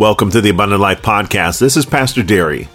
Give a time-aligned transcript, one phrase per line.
[0.00, 1.60] Welcome to the Abundant Life Podcast.
[1.60, 2.68] This is Pastor Derry.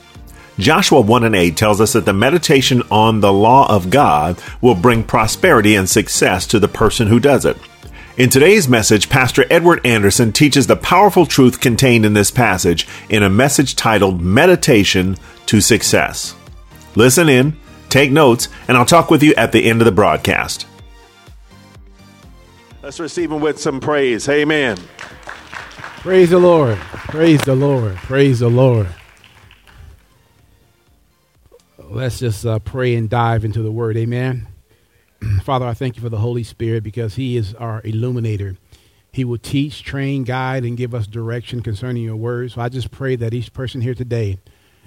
[0.59, 4.75] Joshua 1 and 8 tells us that the meditation on the law of God will
[4.75, 7.57] bring prosperity and success to the person who does it.
[8.15, 13.23] In today's message, Pastor Edward Anderson teaches the powerful truth contained in this passage in
[13.23, 16.35] a message titled Meditation to Success.
[16.93, 17.57] Listen in,
[17.89, 20.67] take notes, and I'll talk with you at the end of the broadcast.
[22.83, 24.29] Let's receive him with some praise.
[24.29, 24.77] Amen.
[26.05, 26.77] Praise the Lord.
[26.77, 27.95] Praise the Lord.
[27.95, 28.87] Praise the Lord.
[31.79, 33.97] Let's just uh, pray and dive into the word.
[33.97, 34.45] Amen.
[35.43, 38.55] Father, I thank you for the Holy Spirit because he is our illuminator.
[39.11, 42.51] He will teach, train, guide, and give us direction concerning your word.
[42.51, 44.37] So I just pray that each person here today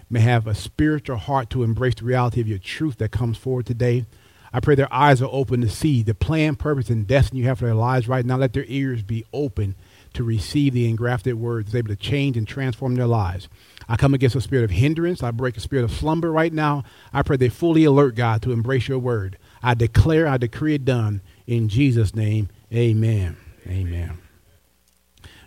[0.09, 3.67] may have a spiritual heart to embrace the reality of your truth that comes forward
[3.67, 4.07] today.
[4.53, 7.59] I pray their eyes are open to see the plan, purpose, and destiny you have
[7.59, 8.37] for their lives right now.
[8.37, 9.75] Let their ears be open
[10.19, 13.49] to receive the engrafted word able to change and transform their lives.
[13.89, 15.23] I come against a spirit of hindrance.
[15.23, 16.85] I break a spirit of slumber right now.
[17.13, 19.39] I pray they fully alert God to embrace your word.
[19.63, 22.49] I declare, I decree it done in Jesus' name.
[22.73, 23.37] Amen.
[23.67, 24.19] Amen.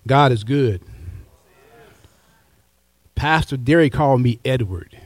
[0.08, 0.82] God is good.
[3.14, 5.00] Pastor Derry called me Edward.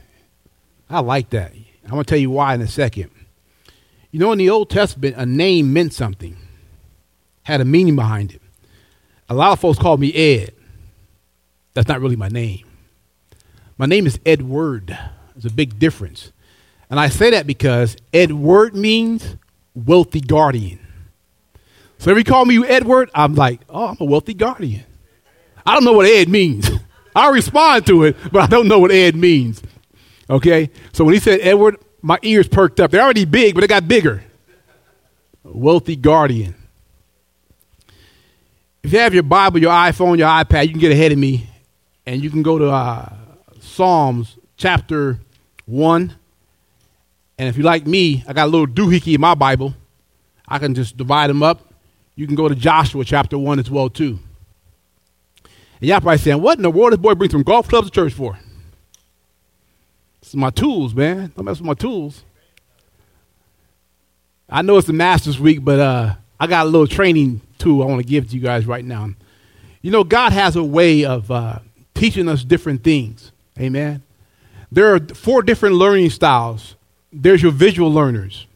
[0.88, 1.52] I like that.
[1.84, 3.10] I'm going to tell you why in a second.
[4.10, 6.36] You know, in the Old Testament, a name meant something,
[7.42, 8.40] had a meaning behind it.
[9.28, 10.52] A lot of folks call me Ed.
[11.74, 12.64] That's not really my name.
[13.76, 14.96] My name is Edward.
[15.34, 16.32] There's a big difference.
[16.88, 19.36] And I say that because Edward means
[19.74, 20.80] wealthy guardian.
[21.98, 24.84] So you call me Edward, I'm like, oh, I'm a wealthy guardian.
[25.64, 26.70] I don't know what Ed means.
[27.16, 29.62] I respond to it, but I don't know what Ed means.
[30.28, 30.70] Okay?
[30.92, 32.90] So when he said Edward, my ears perked up.
[32.90, 34.22] They're already big, but they got bigger.
[35.42, 36.54] wealthy guardian.
[38.86, 41.48] If you have your Bible, your iPhone, your iPad, you can get ahead of me
[42.06, 43.12] and you can go to uh,
[43.58, 45.18] Psalms chapter
[45.64, 46.14] 1.
[47.36, 49.74] And if you like me, I got a little doohickey in my Bible.
[50.46, 51.74] I can just divide them up.
[52.14, 54.20] You can go to Joshua chapter 1 as well, too.
[55.80, 57.92] And y'all probably saying, what in the world this boy bring some golf clubs to
[57.92, 58.38] church for?
[60.20, 61.32] This is my tools, man.
[61.34, 62.22] Don't mess with my tools.
[64.48, 67.86] I know it's the Masters Week, but uh, I got a little training tool I
[67.86, 69.10] want to give to you guys right now.
[69.82, 71.60] You know, God has a way of uh,
[71.94, 73.32] teaching us different things.
[73.58, 74.02] Amen.
[74.70, 76.74] There are four different learning styles.
[77.12, 78.46] There's your visual learners.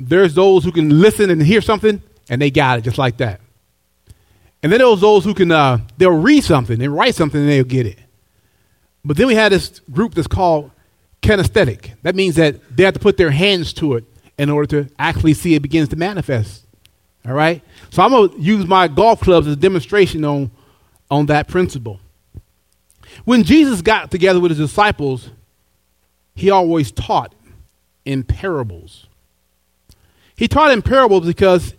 [0.00, 3.40] There's those who can listen and hear something and they got it just like that.
[4.62, 7.64] And then there's those who can uh, they'll read something and write something and they'll
[7.64, 7.98] get it.
[9.04, 10.70] But then we had this group that's called
[11.22, 11.92] kinesthetic.
[12.02, 14.04] That means that they have to put their hands to it
[14.38, 16.63] in order to actually see it begins to manifest.
[17.26, 17.62] All right?
[17.90, 20.50] So I'm going to use my golf clubs as a demonstration on,
[21.10, 22.00] on that principle.
[23.24, 25.30] When Jesus got together with his disciples,
[26.34, 27.34] he always taught
[28.04, 29.06] in parables.
[30.36, 31.74] He taught in parables because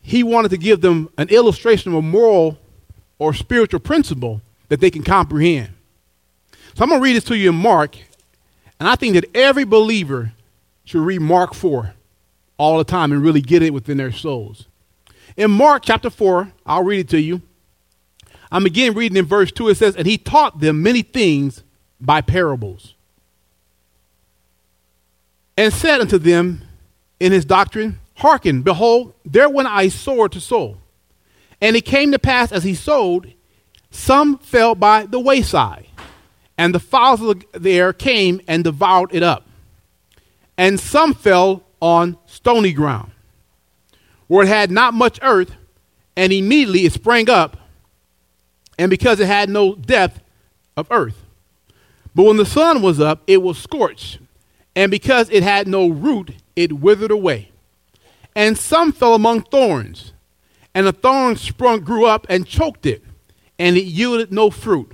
[0.00, 2.58] he wanted to give them an illustration of a moral
[3.18, 5.70] or spiritual principle that they can comprehend.
[6.74, 7.96] So I'm going to read this to you in Mark,
[8.80, 10.32] and I think that every believer
[10.84, 11.92] should read Mark 4
[12.58, 14.66] all the time and really get it within their souls.
[15.36, 17.40] In Mark chapter 4, I'll read it to you.
[18.50, 19.68] I'm again reading in verse 2.
[19.68, 21.62] It says, And he taught them many things
[22.00, 22.94] by parables,
[25.56, 26.62] and said unto them
[27.18, 30.78] in his doctrine, Hearken, behold, there went I sword to sow.
[31.60, 33.34] And it came to pass as he sowed,
[33.90, 35.88] some fell by the wayside,
[36.56, 39.48] and the fowls of the air came and devoured it up
[40.58, 43.10] and some fell on stony ground,
[44.26, 45.54] where it had not much earth,
[46.16, 47.56] and immediately it sprang up,
[48.78, 50.20] and because it had no depth
[50.76, 51.24] of earth.
[52.14, 54.18] But when the sun was up, it was scorched,
[54.74, 57.50] and because it had no root, it withered away.
[58.34, 60.12] And some fell among thorns,
[60.74, 63.02] and the thorns sprung, grew up, and choked it,
[63.58, 64.92] and it yielded no fruit.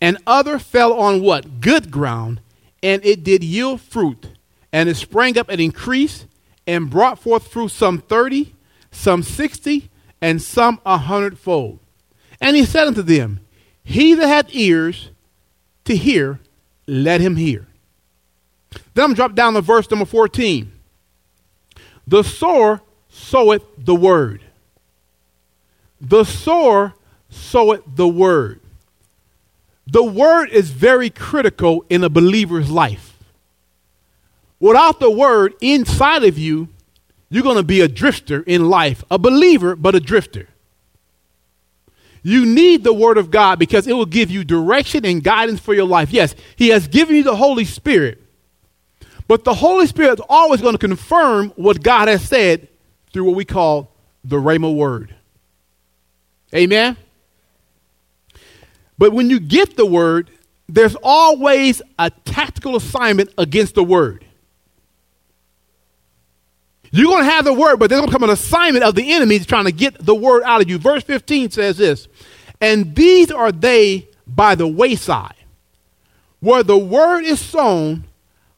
[0.00, 1.60] And other fell on what?
[1.60, 2.40] Good ground,
[2.82, 4.31] and it did yield fruit,
[4.72, 6.26] and it sprang up and increased,
[6.66, 8.54] and brought forth fruit some thirty,
[8.90, 9.90] some sixty,
[10.20, 11.78] and some a hundredfold.
[12.40, 13.40] And he said unto them,
[13.84, 15.10] He that hath ears
[15.84, 16.40] to hear,
[16.86, 17.66] let him hear.
[18.94, 20.72] Then I'm drop down to verse number 14.
[22.06, 24.42] The sower soweth the word.
[26.00, 26.94] The sower
[27.30, 28.60] soweth the word.
[29.86, 33.11] The word is very critical in a believer's life.
[34.62, 36.68] Without the word inside of you,
[37.28, 40.46] you're going to be a drifter in life, a believer, but a drifter.
[42.22, 45.74] You need the Word of God because it will give you direction and guidance for
[45.74, 46.12] your life.
[46.12, 48.22] Yes, He has given you the Holy Spirit,
[49.26, 52.68] but the Holy Spirit is always going to confirm what God has said
[53.12, 53.90] through what we call
[54.22, 55.12] the Rhema Word.
[56.54, 56.96] Amen?
[58.96, 60.30] But when you get the Word,
[60.68, 64.24] there's always a tactical assignment against the Word.
[66.94, 69.12] You're going to have the word, but there's going to come an assignment of the
[69.12, 70.78] enemy trying to get the word out of you.
[70.78, 72.06] Verse 15 says this
[72.60, 75.34] And these are they by the wayside,
[76.40, 78.04] where the word is sown,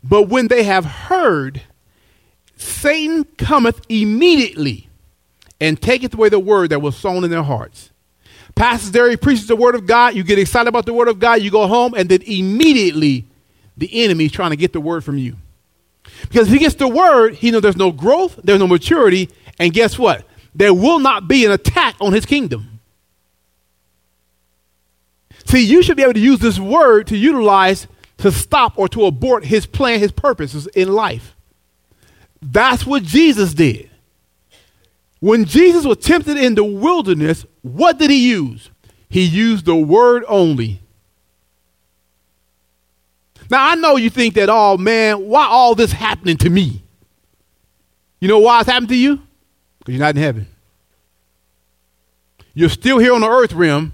[0.02, 1.62] but when they have heard,
[2.56, 4.88] Satan cometh immediately
[5.60, 7.90] and taketh away the word that was sown in their hearts.
[8.56, 10.14] Pastor Derry preaches the word of God.
[10.14, 11.40] You get excited about the word of God.
[11.40, 13.26] You go home, and then immediately
[13.76, 15.36] the enemy is trying to get the word from you.
[16.22, 19.72] Because if he gets the word, he knows there's no growth, there's no maturity, and
[19.72, 20.26] guess what?
[20.54, 22.80] There will not be an attack on his kingdom.
[25.46, 27.86] See, you should be able to use this word to utilize
[28.18, 31.34] to stop or to abort his plan, his purposes in life.
[32.40, 33.90] That's what Jesus did.
[35.20, 38.70] When Jesus was tempted in the wilderness, what did he use?
[39.08, 40.80] He used the word only.
[43.50, 46.82] Now, I know you think that, oh man, why all this happening to me?
[48.20, 49.20] You know why it's happening to you?
[49.78, 50.46] Because you're not in heaven.
[52.54, 53.92] You're still here on the earth realm,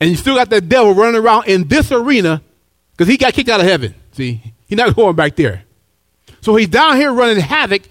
[0.00, 2.42] and you still got that devil running around in this arena
[2.92, 3.94] because he got kicked out of heaven.
[4.12, 5.64] See, he's not going back there.
[6.40, 7.82] So he's down here running havoc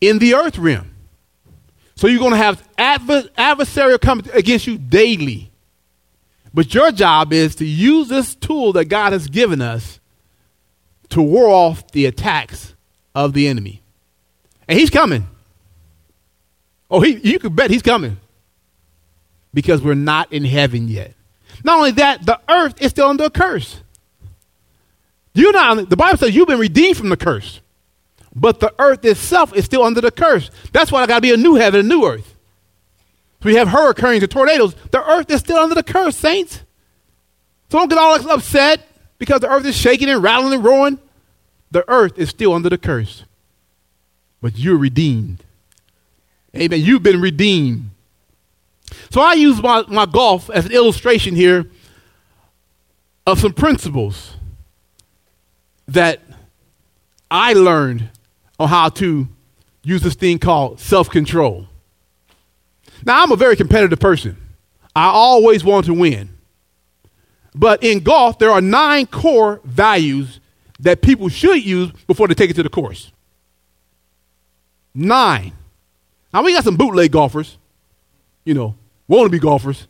[0.00, 0.90] in the earth realm.
[1.94, 5.51] So you're going to have adver- adversarial come against you daily.
[6.54, 10.00] But your job is to use this tool that God has given us
[11.10, 12.74] to ward off the attacks
[13.14, 13.82] of the enemy.
[14.68, 15.26] And he's coming.
[16.90, 18.18] Oh, he, you can bet he's coming.
[19.54, 21.14] Because we're not in heaven yet.
[21.64, 23.80] Not only that, the earth is still under a curse.
[25.34, 27.60] You not the Bible says you've been redeemed from the curse.
[28.34, 30.50] But the earth itself is still under the curse.
[30.72, 32.31] That's why I gotta be a new heaven, a new earth
[33.44, 34.74] we have hurricanes and tornadoes.
[34.90, 36.62] The earth is still under the curse, saints.
[37.70, 38.86] So don't get all upset
[39.18, 40.98] because the earth is shaking and rattling and roaring.
[41.70, 43.24] The earth is still under the curse.
[44.40, 45.42] But you're redeemed.
[46.54, 46.80] Amen.
[46.80, 47.90] You've been redeemed.
[49.10, 51.66] So I use my, my golf as an illustration here
[53.26, 54.34] of some principles
[55.88, 56.20] that
[57.30, 58.10] I learned
[58.58, 59.28] on how to
[59.82, 61.68] use this thing called self control.
[63.04, 64.36] Now, I'm a very competitive person.
[64.94, 66.28] I always want to win.
[67.54, 70.40] But in golf, there are nine core values
[70.80, 73.12] that people should use before they take it to the course.
[74.94, 75.52] Nine.
[76.32, 77.56] Now, we got some bootleg golfers,
[78.44, 78.74] you know,
[79.08, 79.86] wannabe golfers.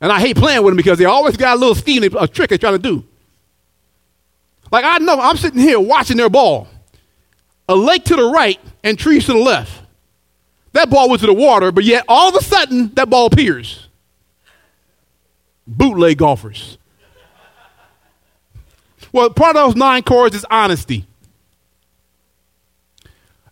[0.00, 2.48] And I hate playing with them because they always got a little scheme, a trick
[2.50, 3.04] they're trying to do.
[4.70, 6.68] Like, I know I'm sitting here watching their ball.
[7.68, 9.83] A lake to the right and trees to the left.
[10.74, 13.88] That ball went to the water, but yet all of a sudden that ball appears.
[15.66, 16.78] Bootleg golfers.
[19.12, 21.06] Well, part of those nine cores is honesty.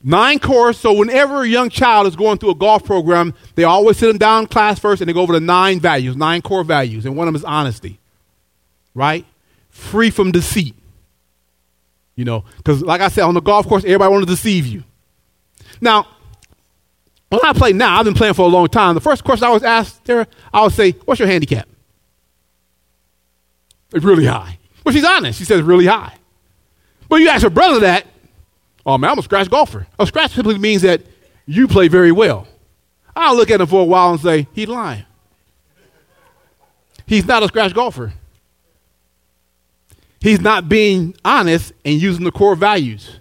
[0.02, 3.98] Nine cores, so whenever a young child is going through a golf program, they always
[3.98, 6.64] sit them down in class first and they go over the nine values, nine core
[6.64, 8.00] values, and one of them is honesty.
[8.96, 9.24] Right?
[9.70, 10.74] Free from deceit.
[12.16, 14.82] You know, because like I said, on the golf course, everybody want to deceive you.
[15.80, 16.08] Now,
[17.32, 18.94] when I play now, I've been playing for a long time.
[18.94, 21.66] The first question I was asked there, I would say, What's your handicap?
[23.94, 24.58] It's really high.
[24.84, 25.38] Well, she's honest.
[25.38, 26.14] She says really high.
[27.08, 28.06] But you ask her brother that,
[28.84, 29.86] oh man, I'm a scratch golfer.
[29.98, 31.02] A scratch simply means that
[31.46, 32.46] you play very well.
[33.16, 35.04] I'll look at him for a while and say, he's lying.
[37.06, 38.12] He's not a scratch golfer.
[40.20, 43.20] He's not being honest and using the core values.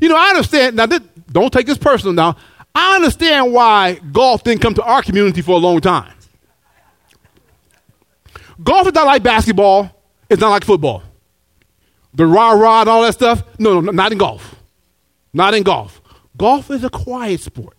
[0.00, 0.76] You know, I understand.
[0.76, 2.36] Now, this, don't take this personal now.
[2.74, 6.12] I understand why golf didn't come to our community for a long time.
[8.62, 9.90] Golf is not like basketball,
[10.28, 11.02] it's not like football.
[12.14, 14.56] The rah rah and all that stuff, no, no, not in golf.
[15.32, 16.00] Not in golf.
[16.36, 17.76] Golf is a quiet sport.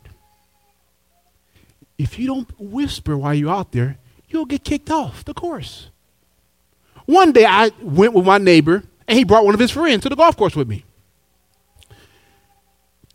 [1.97, 3.97] If you don't whisper while you're out there,
[4.27, 5.89] you'll get kicked off the course.
[7.05, 10.09] One day I went with my neighbor, and he brought one of his friends to
[10.09, 10.83] the golf course with me.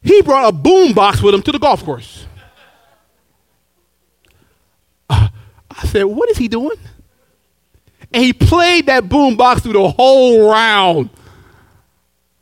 [0.03, 2.27] He brought a boom box with him to the golf course.
[5.09, 5.29] Uh,
[5.71, 6.79] I said, What is he doing?
[8.13, 11.11] And he played that boom box through the whole round.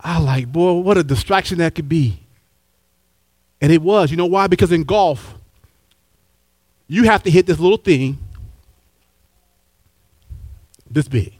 [0.01, 2.21] I like, boy, what a distraction that could be.
[3.61, 4.11] And it was.
[4.11, 4.47] You know why?
[4.47, 5.35] Because in golf,
[6.87, 8.19] you have to hit this little thing
[10.91, 11.35] this big.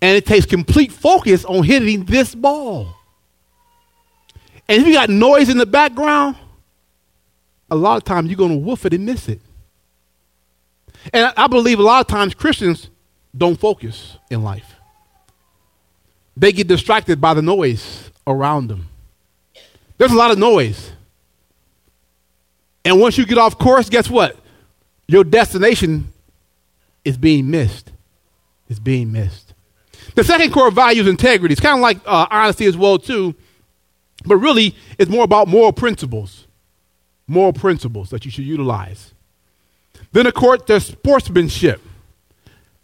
[0.00, 2.95] And it takes complete focus on hitting this ball.
[4.68, 6.36] And if you got noise in the background,
[7.70, 9.40] a lot of times you're going to woof it and miss it.
[11.12, 12.90] And I believe a lot of times Christians
[13.36, 14.74] don't focus in life.
[16.36, 18.88] They get distracted by the noise around them.
[19.98, 20.92] There's a lot of noise.
[22.84, 24.36] And once you get off course, guess what?
[25.08, 26.12] Your destination
[27.04, 27.92] is being missed.
[28.68, 29.54] Is being missed.
[30.14, 31.52] The second core value is integrity.
[31.52, 33.34] It's kind of like uh, honesty as well too,
[34.26, 36.46] but really it's more about moral principles.
[37.26, 39.12] Moral principles that you should utilize.
[40.12, 41.80] Then, of course, there's sportsmanship.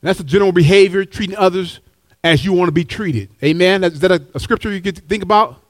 [0.00, 1.80] That's a general behavior, treating others
[2.25, 3.30] as you want to be treated.
[3.42, 3.84] Amen?
[3.84, 5.61] Is that a, a scripture you could think about?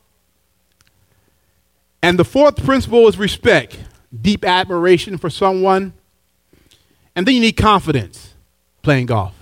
[2.03, 3.79] And the fourth principle is respect,
[4.19, 5.93] deep admiration for someone.
[7.15, 8.35] And then you need confidence
[8.83, 9.35] playing golf.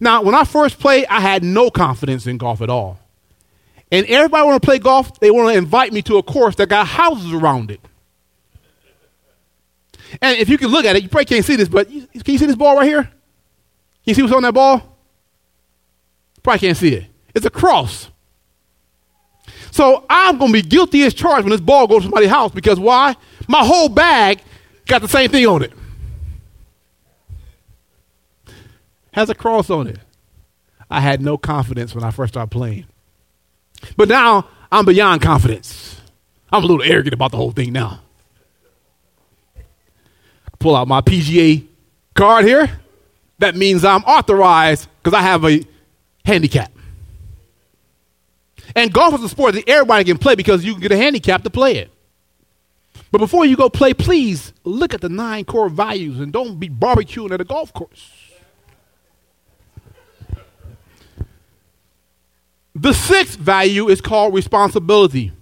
[0.00, 2.99] Now, when I first played, I had no confidence in golf at all.
[3.90, 6.68] And everybody want to play golf, they want to invite me to a course that
[6.68, 7.80] got houses around it.
[10.20, 12.32] And if you can look at it, you probably can't see this, but you, can
[12.32, 13.02] you see this ball right here?
[13.02, 13.12] Can
[14.04, 14.98] you see what's on that ball?
[16.42, 17.06] Probably can't see it.
[17.34, 18.10] It's a cross.
[19.70, 22.50] So I'm going to be guilty as charged when this ball goes to somebody's house
[22.50, 23.16] because why?
[23.46, 24.40] My whole bag
[24.86, 25.72] got the same thing on it.
[29.12, 29.98] Has a cross on it.
[30.90, 32.86] I had no confidence when I first started playing.
[33.96, 36.00] But now I'm beyond confidence.
[36.52, 38.00] I'm a little arrogant about the whole thing now.
[40.58, 41.66] Pull out my PGA
[42.14, 42.80] card here.
[43.38, 45.64] That means I'm authorized because I have a
[46.24, 46.70] handicap.
[48.76, 51.42] And golf is a sport that everybody can play because you can get a handicap
[51.44, 51.90] to play it.
[53.10, 56.68] But before you go play, please look at the nine core values and don't be
[56.68, 58.19] barbecuing at a golf course.
[62.74, 65.32] The sixth value is called responsibility.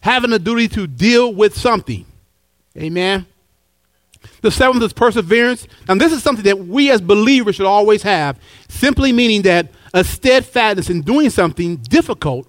[0.00, 2.04] Having a duty to deal with something.
[2.76, 3.26] Amen.
[4.42, 5.66] The seventh is perseverance.
[5.88, 10.04] And this is something that we as believers should always have, simply meaning that a
[10.04, 12.48] steadfastness in doing something difficult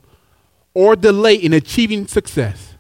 [0.74, 2.76] or delay in achieving success.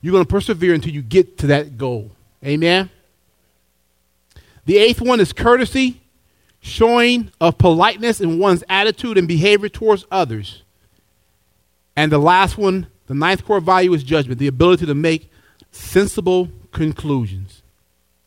[0.00, 2.10] You're going to persevere until you get to that goal.
[2.44, 2.90] Amen.
[4.64, 5.99] The eighth one is courtesy,
[6.60, 10.62] showing of politeness in one's attitude and behavior towards others.
[11.96, 15.30] And the last one, the ninth core value is judgment, the ability to make
[15.72, 17.62] sensible conclusions.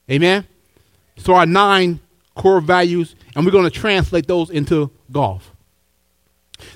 [0.10, 0.46] Amen?
[1.18, 2.00] So, our nine
[2.36, 5.52] core values, and we're going to translate those into golf.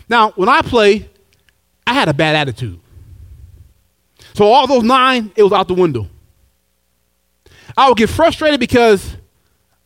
[0.07, 1.09] Now, when I play,
[1.85, 2.79] I had a bad attitude.
[4.33, 6.07] So, all those nine, it was out the window.
[7.75, 9.17] I would get frustrated because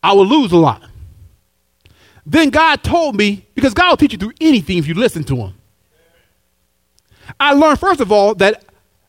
[0.03, 0.83] I would lose a lot.
[2.25, 5.35] Then God told me, because God will teach you through anything if you listen to
[5.35, 5.53] Him.
[7.39, 8.65] I learned, first of all, that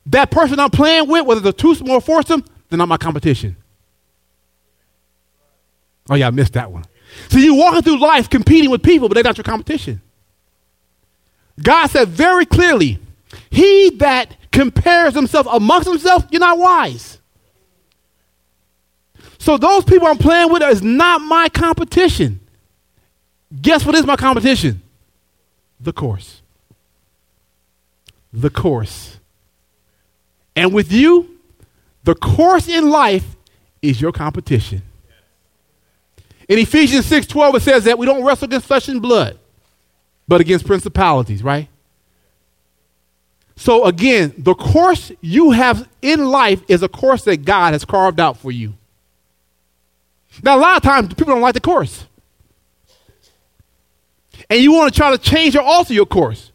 [0.06, 3.56] that person I'm playing with, whether they're too small or foursome, they're not my competition.
[6.10, 6.84] Oh, yeah, I missed that one.
[7.28, 10.00] So you're walking through life competing with people, but they're not your competition.
[11.62, 12.98] God said very clearly,
[13.50, 17.18] He that compares himself amongst himself, you're not wise.
[19.38, 22.38] So those people I'm playing with is not my competition.
[23.60, 24.82] Guess what is my competition?
[25.80, 26.40] The course.
[28.32, 29.18] The course.
[30.56, 31.38] And with you,
[32.04, 33.36] the course in life
[33.82, 34.82] is your competition.
[36.48, 39.38] In Ephesians 6:12 it says that we don't wrestle against flesh and blood,
[40.26, 41.68] but against principalities, right?
[43.56, 48.18] So again, the course you have in life is a course that God has carved
[48.18, 48.74] out for you.
[50.42, 52.06] Now a lot of times people don't like the course.
[54.52, 56.52] And you want to try to change or alter your course.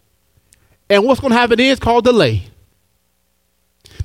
[0.87, 2.43] And what's going to happen is called delay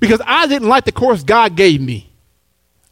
[0.00, 2.10] because I didn't like the course God gave me.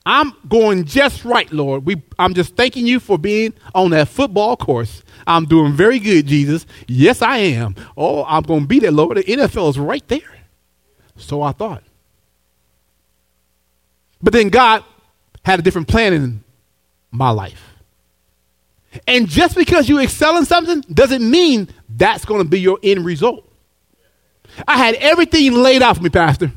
[0.05, 1.87] I'm going just right, Lord.
[1.87, 5.03] We, I'm just thanking you for being on that football course.
[5.27, 6.67] I'm doing very good, Jesus.
[6.87, 7.77] Yes, I am.
[7.97, 9.17] Oh, I'm going to be there, Lord.
[9.17, 10.21] The NFL is right there.
[11.17, 11.83] So I thought.
[14.21, 14.85] But then God
[15.47, 16.45] had a different plan in
[17.11, 17.70] my life.
[19.07, 23.05] And just because you excel in something doesn't mean that's going to be your end
[23.05, 23.47] result.
[24.67, 26.53] I had everything laid out for me, Pastor.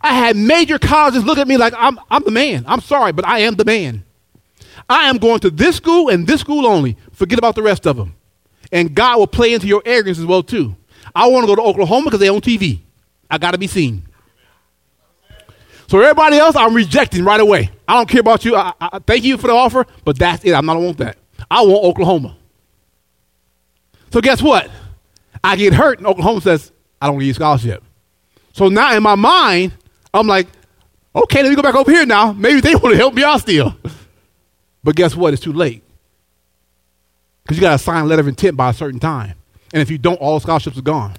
[0.00, 2.64] I had major colleges look at me like I'm, I'm the man.
[2.66, 4.04] I'm sorry, but I am the man.
[4.88, 6.96] I am going to this school and this school only.
[7.12, 8.16] Forget about the rest of them.
[8.72, 10.74] And God will play into your arrogance as well too.
[11.14, 12.80] I want to go to Oklahoma because they own TV.
[13.30, 14.04] I got to be seen.
[15.88, 17.70] So everybody else, I'm rejecting right away.
[17.86, 18.54] I don't care about you.
[18.54, 20.52] I, I, thank you for the offer, but that's it.
[20.52, 21.18] I'm not want that.
[21.50, 22.36] I want Oklahoma.
[24.12, 24.70] So guess what?
[25.42, 27.82] I get hurt, and Oklahoma says, I don't need a scholarship.
[28.52, 29.72] So now in my mind,
[30.12, 30.48] I'm like,
[31.14, 32.32] okay, let me go back over here now.
[32.32, 33.74] Maybe they want to help me out still.
[34.84, 35.32] But guess what?
[35.32, 35.82] It's too late.
[37.42, 39.34] Because you got to sign a letter of intent by a certain time.
[39.72, 41.14] And if you don't, all scholarships are gone.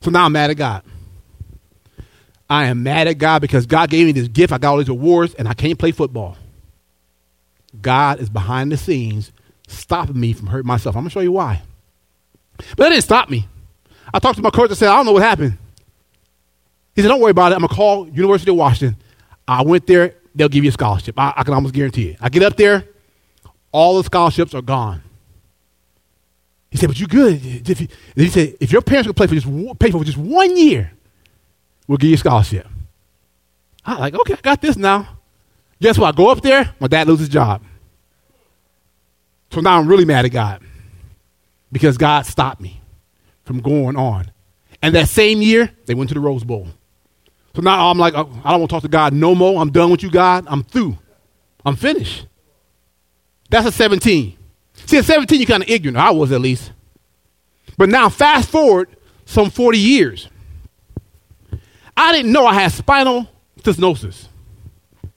[0.00, 0.82] So now I'm mad at God.
[2.48, 4.52] I am mad at God because God gave me this gift.
[4.52, 6.36] I got all these awards, and I can't play football.
[7.82, 9.32] God is behind the scenes
[9.68, 10.96] stopping me from hurting myself.
[10.96, 11.62] I'm going to show you why.
[12.56, 13.46] But that didn't stop me.
[14.12, 15.58] I talked to my coach and said, I don't know what happened.
[16.94, 17.56] He said, Don't worry about it.
[17.56, 18.96] I'm going to call University of Washington.
[19.46, 20.14] I went there.
[20.34, 21.18] They'll give you a scholarship.
[21.18, 22.18] I, I can almost guarantee it.
[22.20, 22.84] I get up there.
[23.72, 25.02] All the scholarships are gone.
[26.70, 27.40] He said, but you're good.
[27.40, 30.92] he said, if your parents could play for just pay for just one year,
[31.86, 32.66] we'll give you a scholarship.
[33.84, 35.15] I'm like, okay, I got this now.
[35.80, 36.14] Guess what?
[36.14, 37.62] I go up there, my dad loses his job.
[39.50, 40.62] So now I'm really mad at God
[41.70, 42.80] because God stopped me
[43.44, 44.30] from going on.
[44.82, 46.68] And that same year, they went to the Rose Bowl.
[47.54, 49.60] So now I'm like, oh, I don't want to talk to God no more.
[49.60, 50.44] I'm done with you, God.
[50.48, 50.98] I'm through.
[51.64, 52.26] I'm finished.
[53.48, 54.36] That's a 17.
[54.84, 55.96] See, at 17, you're kind of ignorant.
[55.96, 56.72] I was at least.
[57.78, 58.88] But now, fast forward
[59.24, 60.28] some 40 years.
[61.96, 63.28] I didn't know I had spinal
[63.60, 64.28] stenosis.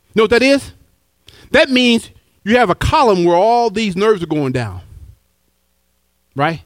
[0.10, 0.72] You know what that is?
[1.52, 2.10] That means
[2.44, 4.82] you have a column where all these nerves are going down.
[6.36, 6.64] Right?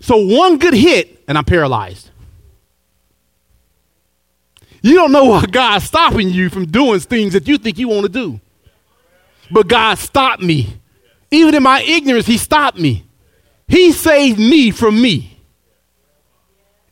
[0.00, 2.10] So one good hit, and I'm paralyzed.
[4.82, 8.02] You don't know why God's stopping you from doing things that you think you want
[8.02, 8.40] to do.
[9.50, 10.76] But God stopped me.
[11.30, 13.04] Even in my ignorance, He stopped me.
[13.68, 15.38] He saved me from me.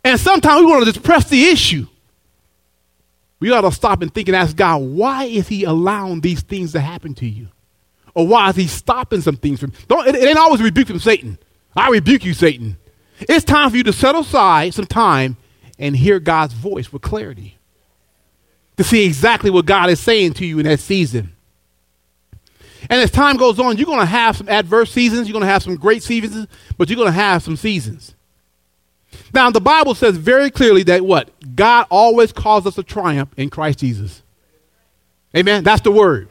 [0.05, 1.87] And sometimes we want to just press the issue.
[3.40, 6.72] We got to stop and think and ask God, why is He allowing these things
[6.72, 7.48] to happen to you?
[8.14, 9.72] Or why is He stopping some things from?
[9.88, 11.38] Don't, it, it ain't always rebuke from Satan.
[11.74, 12.76] I rebuke you, Satan.
[13.20, 15.37] It's time for you to set aside some time
[15.79, 17.57] and hear God's voice with clarity.
[18.76, 21.33] To see exactly what God is saying to you in that season.
[22.88, 25.53] And as time goes on, you're going to have some adverse seasons, you're going to
[25.53, 26.46] have some great seasons,
[26.79, 28.14] but you're going to have some seasons.
[29.33, 31.31] Now, the Bible says very clearly that what?
[31.57, 34.23] God always calls us to triumph in Christ Jesus.
[35.37, 35.64] Amen?
[35.64, 36.29] That's the word.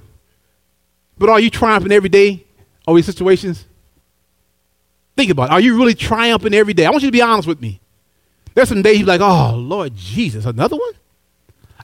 [1.17, 2.45] But are you triumphing every day
[2.87, 3.65] over your situations?
[5.15, 5.51] Think about it.
[5.51, 6.85] Are you really triumphing every day?
[6.85, 7.81] I want you to be honest with me.
[8.53, 10.93] There's some days you're like, oh, Lord Jesus, another one?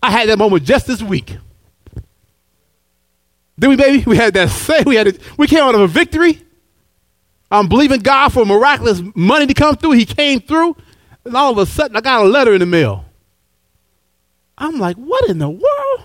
[0.02, 1.38] I had that moment just this week.
[3.58, 4.04] Did we, baby?
[4.06, 4.84] We had that say.
[4.86, 6.42] We had a, we came out of a victory.
[7.52, 9.92] I'm believing God for miraculous money to come through.
[9.92, 10.76] He came through,
[11.26, 13.06] and all of a sudden, I got a letter in the mail.
[14.58, 16.02] I'm like, what in the world?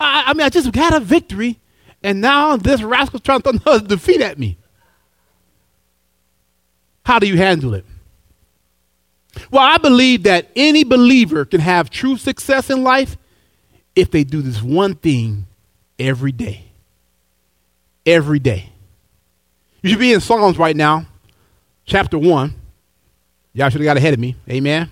[0.00, 1.58] I, I mean, I just got a victory,
[2.02, 4.56] and now this rascal's trying to throw another defeat at me.
[7.04, 7.84] How do you handle it?
[9.50, 13.16] Well, I believe that any believer can have true success in life
[13.96, 15.46] if they do this one thing
[15.98, 16.66] every day.
[18.06, 18.70] Every day.
[19.82, 21.06] You should be in Psalms right now,
[21.84, 22.54] chapter 1.
[23.54, 24.34] Y'all should have got ahead of me.
[24.50, 24.90] Amen.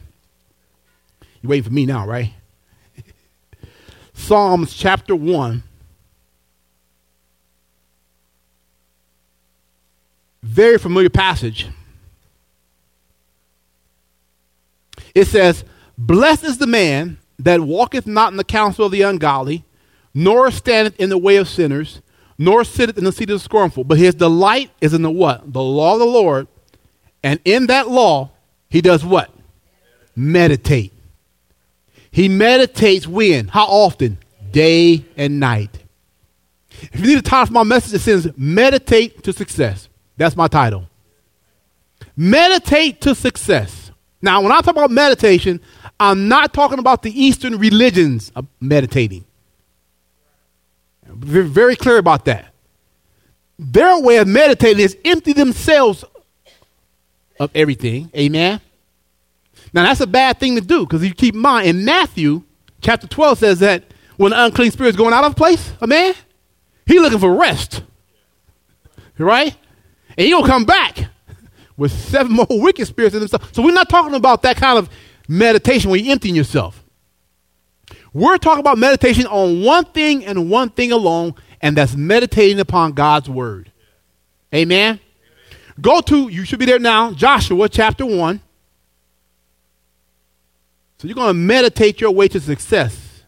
[1.42, 2.32] You waiting for me now, right?
[4.14, 5.64] Psalms chapter 1.
[10.44, 11.66] Very familiar passage.
[15.14, 15.64] It says,
[15.98, 19.64] Blessed is the man that walketh not in the counsel of the ungodly,
[20.14, 22.00] nor standeth in the way of sinners,
[22.38, 23.82] nor sitteth in the seat of the scornful.
[23.82, 25.52] But his delight is in the what?
[25.52, 26.46] The law of the Lord.
[27.24, 28.30] And in that law,
[28.72, 29.30] he does what?
[30.16, 30.94] Meditate.
[32.10, 33.48] He meditates when?
[33.48, 34.16] How often?
[34.50, 35.78] Day and night.
[36.70, 39.90] If you need a title for my message, it says Meditate to Success.
[40.16, 40.88] That's my title.
[42.16, 43.90] Meditate to Success.
[44.22, 45.60] Now, when I talk about meditation,
[46.00, 49.26] I'm not talking about the Eastern religions of meditating.
[51.04, 52.54] Very, very clear about that.
[53.58, 56.06] Their way of meditating is empty themselves
[57.42, 58.10] of everything.
[58.16, 58.60] Amen.
[59.72, 62.42] Now that's a bad thing to do because you keep in mind in Matthew
[62.80, 63.84] chapter 12 says that
[64.16, 66.14] when the unclean spirit is going out of place, a man,
[66.86, 67.82] he's looking for rest.
[69.18, 69.56] Right?
[70.16, 71.06] And he'll come back
[71.76, 73.54] with seven more wicked spirits in himself.
[73.54, 74.88] So we're not talking about that kind of
[75.28, 76.82] meditation where you're emptying yourself.
[78.12, 82.92] We're talking about meditation on one thing and one thing alone, and that's meditating upon
[82.92, 83.72] God's word.
[84.54, 85.00] Amen.
[85.80, 88.40] Go to, you should be there now, Joshua chapter 1.
[90.98, 93.24] So you're going to meditate your way to success.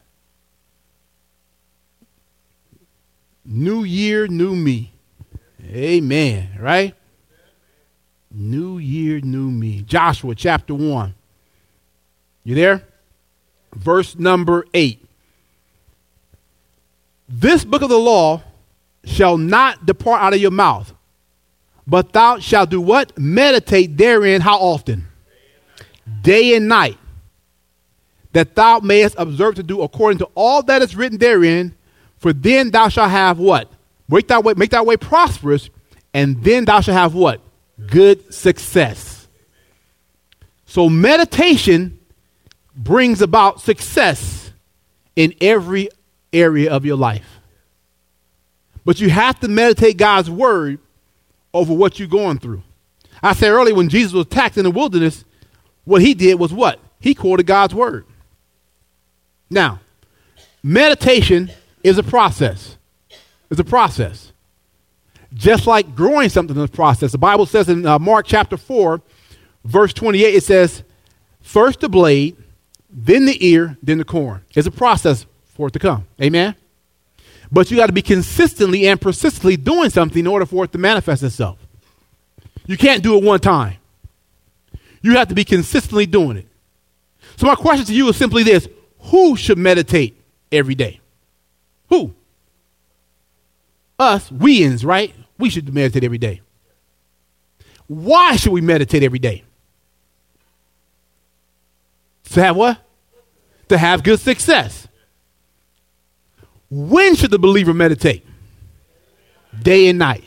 [3.44, 4.92] New year, new me.
[5.64, 6.56] Amen.
[6.58, 6.94] Right?
[8.30, 9.82] New year, new me.
[9.82, 11.14] Joshua chapter 1.
[12.44, 12.86] You there?
[13.74, 15.04] Verse number 8.
[17.28, 18.42] This book of the law
[19.04, 20.92] shall not depart out of your mouth,
[21.86, 23.18] but thou shalt do what?
[23.18, 25.06] Meditate therein how often?
[26.22, 26.98] Day and night.
[28.32, 31.74] That thou mayest observe to do according to all that is written therein,
[32.18, 33.70] for then thou shalt have what?
[34.08, 35.70] Make thy way, make thy way prosperous,
[36.12, 37.40] and then thou shalt have what?
[37.86, 39.28] Good success.
[40.66, 42.00] So meditation
[42.74, 44.50] brings about success
[45.14, 45.88] in every
[46.32, 47.40] area of your life.
[48.84, 50.78] But you have to meditate God's word
[51.54, 52.62] over what you're going through.
[53.22, 55.24] I said earlier when Jesus was attacked in the wilderness,
[55.84, 56.80] what he did was what?
[57.00, 58.04] He quoted God's word.
[59.48, 59.80] Now,
[60.62, 61.50] meditation
[61.82, 62.76] is a process.
[63.50, 64.32] It's a process.
[65.32, 67.12] Just like growing something is a process.
[67.12, 69.00] The Bible says in uh, Mark chapter 4,
[69.64, 70.82] verse 28, it says,
[71.40, 72.36] First the blade,
[72.90, 74.42] then the ear, then the corn.
[74.54, 76.06] It's a process for it to come.
[76.20, 76.56] Amen?
[77.54, 80.78] But you got to be consistently and persistently doing something in order for it to
[80.78, 81.56] manifest itself.
[82.66, 83.76] You can't do it one time.
[85.02, 86.48] You have to be consistently doing it.
[87.36, 88.66] So, my question to you is simply this
[89.02, 91.00] Who should meditate every day?
[91.90, 92.12] Who?
[94.00, 95.14] Us, weans, right?
[95.38, 96.40] We should meditate every day.
[97.86, 99.44] Why should we meditate every day?
[102.30, 102.78] To have what?
[103.68, 104.83] To have good success.
[106.76, 108.26] When should the believer meditate?
[109.62, 110.24] Day and night.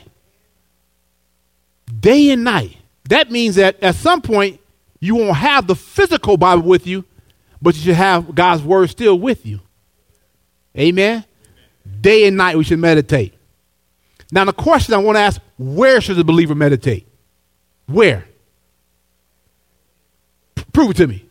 [2.00, 2.78] Day and night.
[3.10, 4.58] That means that at some point
[4.98, 7.04] you won't have the physical Bible with you,
[7.60, 9.60] but you should have God's word still with you.
[10.74, 11.22] Amen?
[12.00, 13.34] Day and night we should meditate.
[14.32, 17.06] Now, the question I want to ask where should the believer meditate?
[17.84, 18.24] Where?
[20.54, 21.26] P- prove it to me.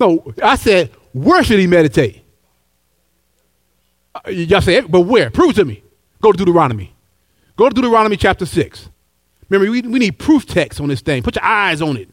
[0.00, 2.24] No, I said, where should he meditate?
[4.14, 5.30] Uh, y'all say, but where?
[5.30, 5.82] Prove to me.
[6.20, 6.92] Go to Deuteronomy.
[7.56, 8.88] Go to Deuteronomy chapter 6.
[9.48, 11.22] Remember, we, we need proof text on this thing.
[11.22, 12.08] Put your eyes on it.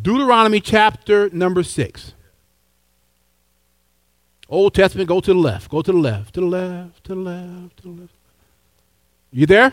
[0.00, 2.14] Deuteronomy chapter number 6.
[4.48, 5.70] Old Testament, go to the left.
[5.70, 6.34] Go to the left.
[6.34, 8.14] To the left, to the left, to the left.
[9.30, 9.72] You there?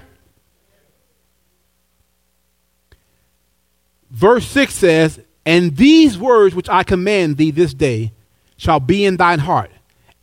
[4.12, 8.12] Verse 6 says, And these words which I command thee this day
[8.58, 9.72] shall be in thine heart,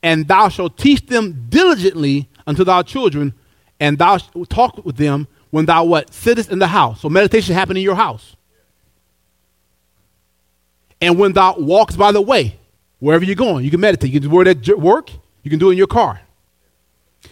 [0.03, 3.33] and thou shalt teach them diligently unto thy children,
[3.81, 7.01] and thou shalt talk with them when thou what sittest in the house.
[7.01, 8.37] So meditation happen in your house.
[11.01, 12.59] And when thou walks by the way,
[12.99, 14.13] wherever you're going, you can meditate.
[14.13, 15.11] You can do it at work,
[15.43, 16.21] you can do it in your car.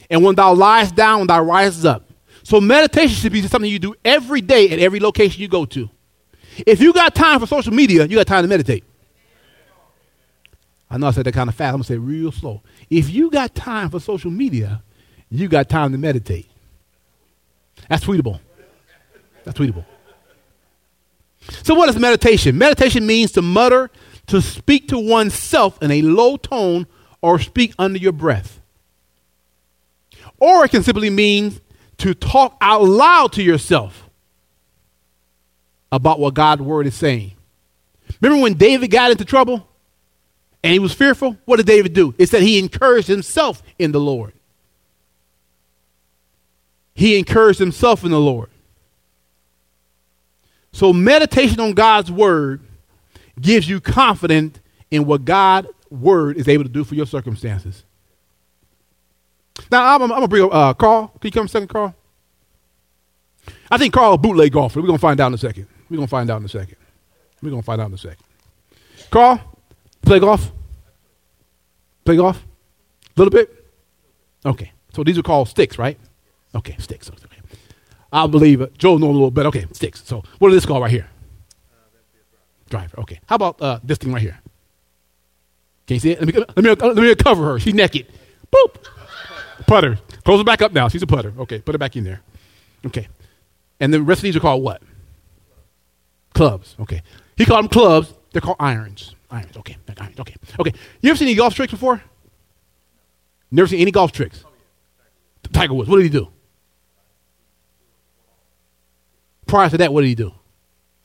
[0.08, 2.08] And when thou liest down, when thou rises up.
[2.42, 5.90] So meditation should be something you do every day at every location you go to.
[6.58, 8.84] If you got time for social media, you got time to meditate.
[10.90, 11.68] I know I said that kind of fast.
[11.68, 12.62] I'm going to say real slow.
[12.90, 14.82] If you got time for social media,
[15.30, 16.50] you got time to meditate.
[17.88, 18.40] That's tweetable.
[19.44, 19.86] That's tweetable.
[21.62, 22.58] So, what is meditation?
[22.58, 23.90] Meditation means to mutter,
[24.26, 26.86] to speak to oneself in a low tone,
[27.22, 28.60] or speak under your breath.
[30.38, 31.58] Or it can simply mean
[31.98, 34.08] to talk out loud to yourself
[35.92, 37.32] about what God's word is saying.
[38.20, 39.68] Remember when David got into trouble
[40.64, 41.36] and he was fearful?
[41.44, 42.14] What did David do?
[42.18, 44.32] It said he encouraged himself in the Lord.
[46.94, 48.48] He encouraged himself in the Lord.
[50.72, 52.62] So, meditation on God's word
[53.38, 54.58] gives you confidence
[54.90, 57.84] in what God's word is able to do for your circumstances.
[59.70, 61.08] Now, I'm, I'm going to bring up uh, Carl.
[61.20, 61.94] Can you come second, Carl?
[63.70, 64.80] I think Carl bootleg golfer.
[64.80, 65.66] We're going to find out in a second.
[65.92, 66.76] We're going to find out in a second.
[67.42, 68.24] We're going to find out in a second.
[69.10, 69.38] Carl,
[70.00, 70.50] play golf?
[72.06, 72.42] Play golf?
[73.14, 73.66] A little bit?
[74.46, 74.72] Okay.
[74.94, 75.98] So these are called sticks, right?
[76.54, 77.10] Okay, sticks.
[77.10, 77.40] Okay.
[78.10, 78.78] I believe it.
[78.78, 79.44] Joe knows a little bit.
[79.44, 80.02] Okay, sticks.
[80.02, 81.10] So what is this called right here?
[82.70, 83.00] driver.
[83.00, 83.20] Okay.
[83.26, 84.40] How about uh, this thing right here?
[85.86, 86.20] Can you see it?
[86.20, 87.60] Let me, let me, let me cover her.
[87.60, 88.06] She's naked.
[88.50, 88.76] Boop.
[89.66, 89.98] Putter.
[90.24, 90.88] Close it back up now.
[90.88, 91.34] She's a putter.
[91.40, 92.22] Okay, put it back in there.
[92.86, 93.08] Okay.
[93.78, 94.80] And the rest of these are called what?
[96.34, 96.76] Clubs.
[96.80, 97.02] Okay.
[97.36, 98.14] He called them clubs.
[98.32, 99.14] They're called irons.
[99.30, 99.56] Irons.
[99.56, 99.76] Okay.
[99.98, 100.18] Irons.
[100.18, 100.34] Okay.
[100.58, 100.72] Okay.
[101.00, 102.02] You ever seen any golf tricks before?
[103.50, 104.44] Never seen any golf tricks?
[105.52, 105.88] Tiger Woods.
[105.88, 106.28] What did he do?
[109.46, 110.32] Prior to that, what did he do?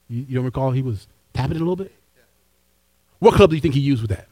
[0.07, 1.93] You, you don't recall he was tapping it a little bit?
[3.19, 4.27] What club do you think he used with that?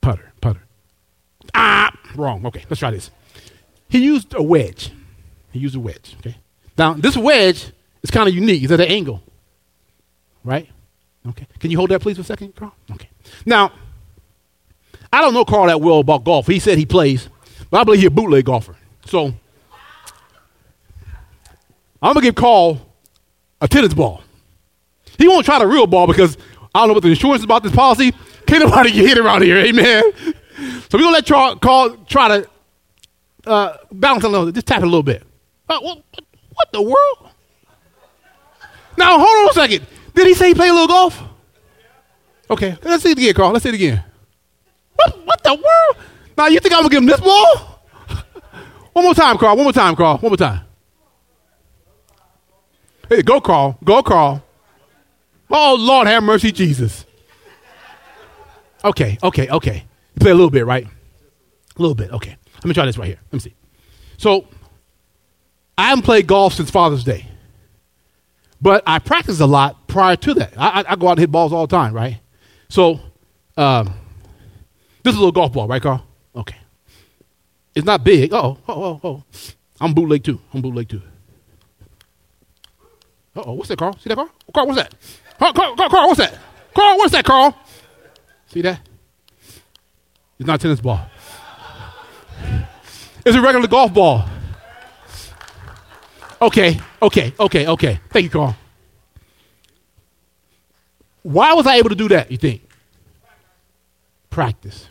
[0.00, 0.62] Putter, putter.
[1.54, 2.44] Ah, wrong.
[2.46, 3.10] Okay, let's try this.
[3.88, 4.92] He used a wedge.
[5.50, 6.16] He used a wedge.
[6.20, 6.36] Okay.
[6.78, 8.62] Now this wedge is kind of unique.
[8.62, 9.22] It's at an angle,
[10.44, 10.68] right?
[11.28, 11.46] Okay.
[11.60, 12.74] Can you hold that please for a second, Carl?
[12.90, 13.08] Okay.
[13.46, 13.72] Now,
[15.12, 16.46] I don't know Carl that well about golf.
[16.46, 17.28] He said he plays,
[17.70, 18.76] but I believe he's a bootleg golfer.
[19.06, 19.26] So
[22.02, 22.80] I'm gonna give Carl
[23.60, 24.22] a tennis ball.
[25.18, 26.36] He won't try the real ball because
[26.74, 28.12] I don't know what the insurance is about this policy.
[28.46, 30.02] Can't nobody get hit around here, amen.
[30.88, 32.48] So we're gonna let Carl, try to
[33.46, 35.22] uh, balance a little, just tap it a little bit.
[35.68, 36.02] Uh, what,
[36.62, 37.32] what the world?
[38.96, 39.86] Now hold on a second.
[40.14, 41.22] Did he say he played a little golf?
[42.50, 43.50] Okay, let's see it again, Carl.
[43.50, 44.04] Let's see it again.
[44.94, 46.06] What, what the world?
[46.36, 47.82] Now you think I'm gonna give him this ball?
[48.92, 49.56] One more time, Carl.
[49.56, 50.18] One more time, Carl.
[50.18, 50.60] One more time.
[53.08, 53.78] Hey, go, Carl.
[53.82, 54.44] Go, Carl.
[55.50, 57.04] Oh, Lord, have mercy, Jesus.
[58.84, 59.84] Okay, okay, okay.
[60.14, 60.86] You play a little bit, right?
[60.86, 62.12] A little bit.
[62.12, 62.36] Okay.
[62.56, 63.18] Let me try this right here.
[63.26, 63.54] Let me see.
[64.18, 64.46] So,
[65.76, 67.26] I haven't played golf since Father's Day,
[68.60, 70.54] but I practiced a lot prior to that.
[70.56, 72.20] I, I, I go out and hit balls all the time, right?
[72.68, 73.00] So,
[73.56, 73.94] um,
[75.02, 76.06] this is a little golf ball, right, Carl?
[76.34, 76.56] Okay.
[77.74, 78.32] It's not big.
[78.32, 79.24] Oh, oh, oh, oh.
[79.80, 80.40] I'm bootleg too.
[80.52, 81.02] I'm bootleg too.
[83.34, 83.96] Uh oh, what's that, Carl?
[83.98, 84.30] See that, Carl?
[84.54, 84.94] Carl, what's that?
[85.38, 86.38] Carl, Carl, Carl, Carl, what's that?
[86.74, 87.56] Carl, what's that, Carl?
[88.46, 88.80] See that?
[90.38, 91.00] It's not a tennis ball.
[93.24, 94.24] It's a regular golf ball.
[96.42, 98.00] Okay, okay, okay, okay.
[98.10, 98.56] Thank you, Carl.
[101.22, 102.68] Why was I able to do that, you think?
[104.28, 104.88] Practice.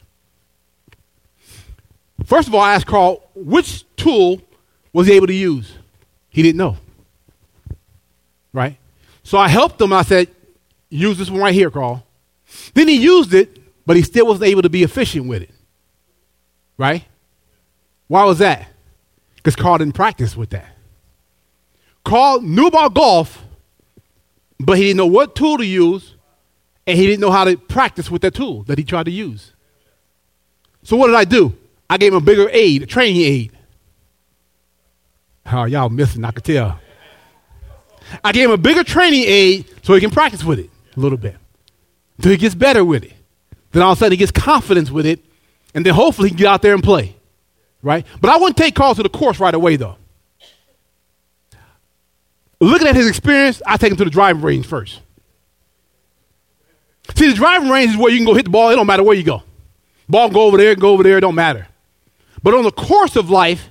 [2.23, 4.41] First of all, I asked Carl which tool
[4.93, 5.73] was he able to use.
[6.29, 6.77] He didn't know.
[8.53, 8.77] Right?
[9.23, 9.91] So I helped him.
[9.91, 10.29] I said,
[10.89, 12.05] use this one right here, Carl.
[12.73, 15.51] Then he used it, but he still wasn't able to be efficient with it.
[16.77, 17.03] Right?
[18.07, 18.69] Why was that?
[19.35, 20.70] Because Carl didn't practice with that.
[22.03, 23.43] Carl knew about golf,
[24.59, 26.15] but he didn't know what tool to use,
[26.87, 29.53] and he didn't know how to practice with that tool that he tried to use.
[30.83, 31.55] So what did I do?
[31.89, 33.51] I gave him a bigger aid, a training aid.
[35.51, 36.79] Oh, y'all missing, I could tell.
[38.23, 41.17] I gave him a bigger training aid so he can practice with it a little
[41.17, 41.35] bit.
[42.17, 43.13] Until he gets better with it.
[43.71, 45.23] Then all of a sudden he gets confidence with it,
[45.73, 47.15] and then hopefully he can get out there and play.
[47.81, 48.05] Right?
[48.19, 49.97] But I wouldn't take Carl to the course right away, though.
[52.61, 55.01] Looking at his experience, I take him to the driving range first.
[57.15, 58.69] See, the driving range is where you can go hit the ball.
[58.69, 59.41] It don't matter where you go.
[60.07, 61.17] Ball go over there, go over there.
[61.17, 61.67] It don't matter.
[62.43, 63.67] But on the course of life,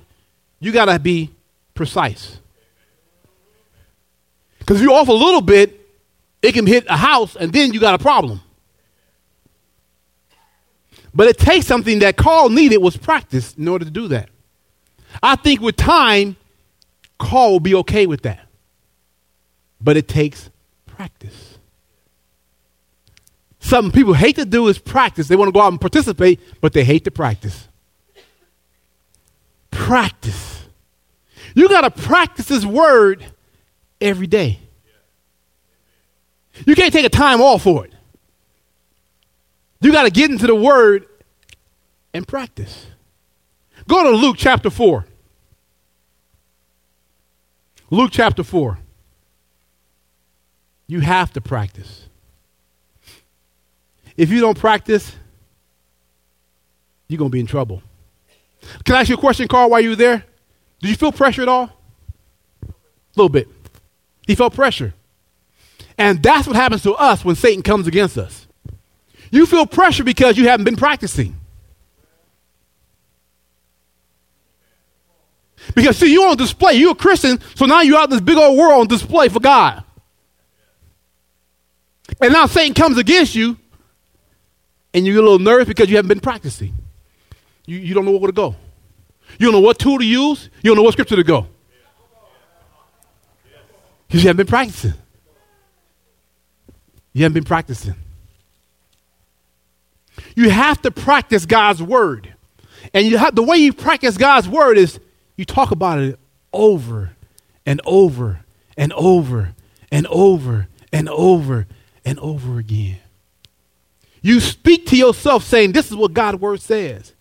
[0.59, 1.31] you got to be
[1.73, 2.37] precise.
[4.59, 5.79] Because if you're off a little bit,
[6.41, 8.41] it can hit a house, and then you got a problem.
[11.15, 14.29] But it takes something that Carl needed was practice in order to do that.
[15.23, 16.35] I think with time,
[17.19, 18.47] Carl will be okay with that.
[19.83, 20.49] But it takes
[20.85, 21.57] practice.
[23.59, 25.27] Something people hate to do is practice.
[25.27, 27.67] They want to go out and participate, but they hate to practice.
[29.69, 30.65] Practice.
[31.55, 33.25] You got to practice this word
[33.99, 34.59] every day.
[36.65, 37.93] You can't take a time off for it.
[39.79, 41.07] You got to get into the word
[42.13, 42.85] and practice.
[43.87, 45.05] Go to Luke chapter 4.
[47.89, 48.77] Luke chapter 4.
[50.91, 52.09] You have to practice.
[54.17, 55.15] If you don't practice,
[57.07, 57.81] you're going to be in trouble.
[58.83, 60.25] Can I ask you a question, Carl, while you were there?
[60.81, 61.69] Did you feel pressure at all?
[62.67, 62.73] A
[63.15, 63.47] little bit.
[64.27, 64.93] He felt pressure.
[65.97, 68.45] And that's what happens to us when Satan comes against us.
[69.31, 71.39] You feel pressure because you haven't been practicing.
[75.73, 76.73] Because see, you're on display.
[76.73, 79.39] You're a Christian, so now you're out in this big old world on display for
[79.39, 79.85] God.
[82.19, 83.57] And now Satan comes against you,
[84.93, 86.73] and you get a little nervous because you haven't been practicing.
[87.65, 88.55] You, you don't know where to go.
[89.39, 90.49] You don't know what tool to use.
[90.61, 91.47] You don't know what scripture to go.
[94.09, 94.93] You haven't been practicing.
[97.13, 97.95] You haven't been practicing.
[100.35, 102.33] You have to practice God's word.
[102.93, 104.99] And you have, the way you practice God's word is
[105.37, 106.19] you talk about it
[106.51, 107.11] over
[107.65, 108.41] and over
[108.75, 109.53] and over
[109.91, 111.67] and over and over
[112.05, 112.99] and over again.
[114.21, 117.13] You speak to yourself saying, This is what God's word says.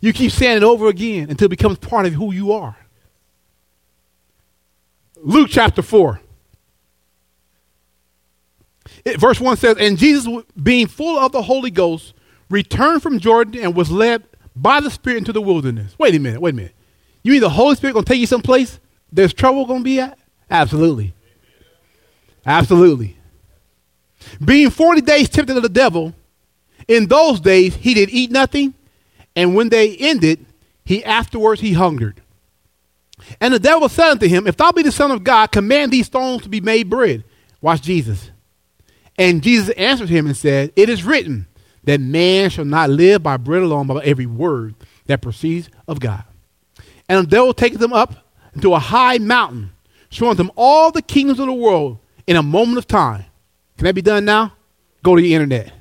[0.00, 2.76] You keep saying it over again until it becomes part of who you are.
[5.16, 6.20] Luke chapter 4.
[9.04, 10.26] It, verse 1 says, And Jesus,
[10.62, 12.14] being full of the Holy Ghost,
[12.50, 15.94] returned from Jordan and was led by the Spirit into the wilderness.
[15.98, 16.74] Wait a minute, wait a minute.
[17.22, 18.78] You mean the Holy Spirit going to take you someplace
[19.14, 20.18] there's trouble going to be at?
[20.50, 21.14] Absolutely.
[22.44, 23.16] Absolutely.
[24.44, 26.14] Being 40 days tempted of the devil,
[26.88, 28.74] in those days he did eat nothing,
[29.36, 30.44] and when they ended,
[30.84, 32.20] he afterwards he hungered.
[33.40, 36.06] And the devil said unto him, If thou be the Son of God, command these
[36.06, 37.24] stones to be made bread.
[37.60, 38.30] Watch Jesus.
[39.16, 41.46] And Jesus answered him and said, It is written
[41.84, 44.74] that man shall not live by bread alone, but by every word
[45.06, 46.24] that proceeds of God.
[47.08, 49.70] And the devil taketh them up into a high mountain,
[50.10, 53.24] showing them all the kingdoms of the world in a moment of time.
[53.76, 54.52] Can that be done now?
[55.02, 55.72] Go to the internet.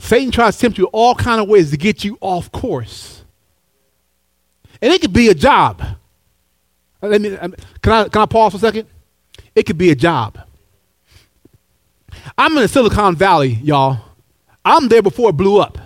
[0.00, 3.24] Satan tries to tempt you all kind of ways to get you off course.
[4.80, 5.82] And it could be a job.
[7.02, 7.36] Let me,
[7.82, 8.88] can, I, can I pause for a second?
[9.54, 10.38] It could be a job.
[12.36, 13.98] I'm in the Silicon Valley, y'all.
[14.64, 15.78] I'm there before it blew up.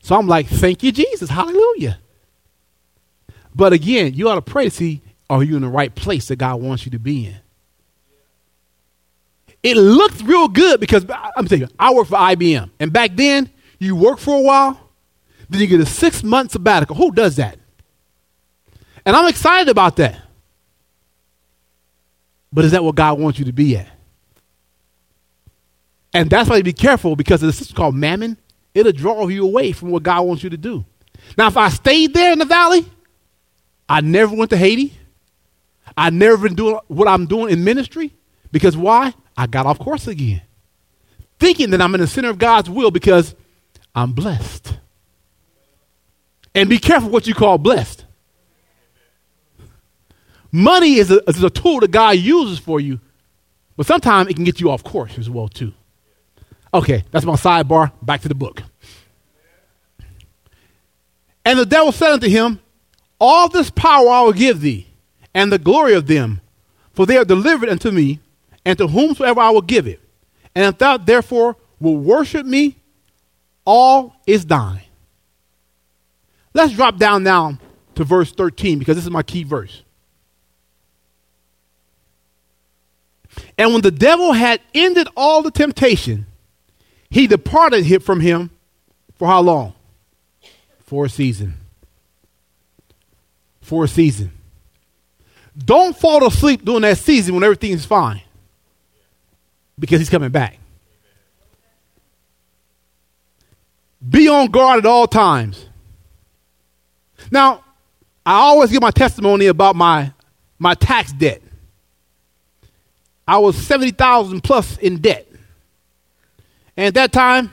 [0.00, 1.30] So I'm like, thank you, Jesus.
[1.30, 1.98] Hallelujah.
[3.54, 6.36] But again, you ought to pray to see are you in the right place that
[6.36, 7.36] God wants you to be in?
[9.64, 12.70] It looked real good because I'm saying I work for IBM.
[12.78, 14.78] And back then, you work for a while,
[15.48, 16.94] then you get a six month sabbatical.
[16.94, 17.58] Who does that?
[19.06, 20.20] And I'm excited about that.
[22.52, 23.88] But is that what God wants you to be at?
[26.12, 28.36] And that's why you be careful because the system called mammon.
[28.74, 30.84] It'll draw you away from what God wants you to do.
[31.38, 32.84] Now, if I stayed there in the valley,
[33.88, 34.92] I never went to Haiti.
[35.96, 38.12] I never been doing what I'm doing in ministry.
[38.52, 39.14] Because why?
[39.36, 40.42] I got off course again.
[41.38, 43.34] Thinking that I'm in the center of God's will because
[43.94, 44.78] I'm blessed.
[46.54, 48.04] And be careful what you call blessed.
[50.52, 53.00] Money is a, is a tool that God uses for you,
[53.76, 55.72] but sometimes it can get you off course as well, too.
[56.72, 57.90] Okay, that's my sidebar.
[58.02, 58.62] Back to the book.
[61.44, 62.60] And the devil said unto him,
[63.20, 64.86] All this power I will give thee,
[65.34, 66.40] and the glory of them,
[66.92, 68.20] for they are delivered unto me,
[68.64, 70.00] and to whomsoever I will give it.
[70.54, 72.76] And if thou therefore will worship me,
[73.64, 74.82] all is thine.
[76.52, 77.58] Let's drop down now
[77.96, 79.82] to verse 13 because this is my key verse.
[83.58, 86.26] And when the devil had ended all the temptation,
[87.10, 88.50] he departed from him
[89.16, 89.74] for how long?
[90.84, 91.54] For a season.
[93.60, 94.30] For a season.
[95.56, 98.23] Don't fall asleep during that season when everything is fine
[99.78, 100.58] because he's coming back.
[104.06, 105.68] Be on guard at all times.
[107.30, 107.64] Now,
[108.26, 110.12] I always give my testimony about my,
[110.58, 111.42] my tax debt.
[113.26, 115.26] I was 70,000 plus in debt.
[116.76, 117.52] And at that time,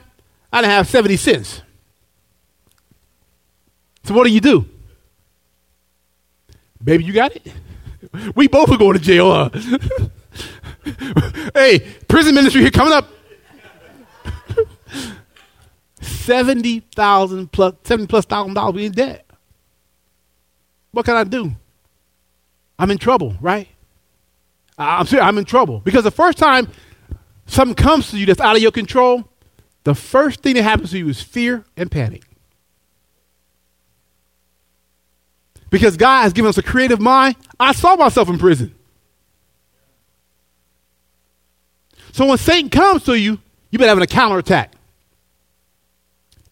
[0.52, 1.62] I didn't have 70 cents.
[4.04, 4.66] So what do you do?
[6.82, 7.46] Baby, you got it?
[8.34, 9.48] We both are going to jail, huh?
[11.54, 13.08] hey, prison ministry here coming up.
[16.00, 19.26] 70,000 plus, 70 plus thousand dollars in debt.
[20.90, 21.52] What can I do?
[22.78, 23.68] I'm in trouble, right?
[24.78, 25.80] I'm serious, I'm in trouble.
[25.80, 26.68] Because the first time
[27.46, 29.28] something comes to you that's out of your control,
[29.84, 32.24] the first thing that happens to you is fear and panic.
[35.70, 38.74] Because God has given us a creative mind, I saw myself in prison.
[42.12, 43.38] So when Satan comes to you,
[43.70, 44.72] you better have a counterattack.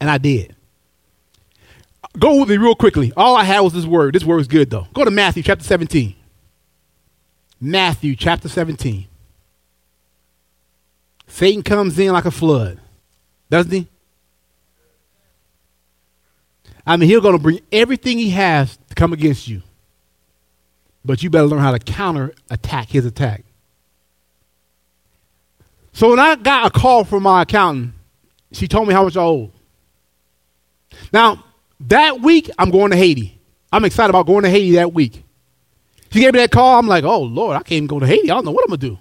[0.00, 0.56] And I did.
[2.18, 3.12] Go with me real quickly.
[3.16, 4.14] All I had was this word.
[4.14, 4.88] This word is good, though.
[4.94, 6.16] Go to Matthew chapter 17.
[7.60, 9.06] Matthew chapter 17.
[11.28, 12.80] Satan comes in like a flood,
[13.50, 13.86] doesn't he?
[16.86, 19.62] I mean, he's going to bring everything he has to come against you.
[21.04, 23.44] But you better learn how to counter attack his attack.
[25.92, 27.92] So when I got a call from my accountant,
[28.52, 29.52] she told me how much I owed.
[31.12, 31.44] Now,
[31.80, 33.38] that week, I'm going to Haiti.
[33.72, 35.24] I'm excited about going to Haiti that week.
[36.10, 36.78] She gave me that call.
[36.78, 38.30] I'm like, oh, Lord, I can't even go to Haiti.
[38.30, 38.98] I don't know what I'm going to do.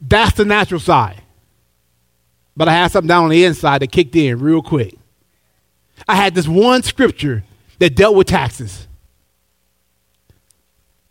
[0.00, 1.22] That's the natural side.
[2.56, 4.96] But I had something down on the inside that kicked in real quick.
[6.08, 7.44] I had this one scripture
[7.78, 8.86] that dealt with taxes.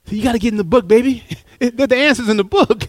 [0.06, 1.24] So you got to get in the book, baby.
[1.60, 2.88] the answer's in the book.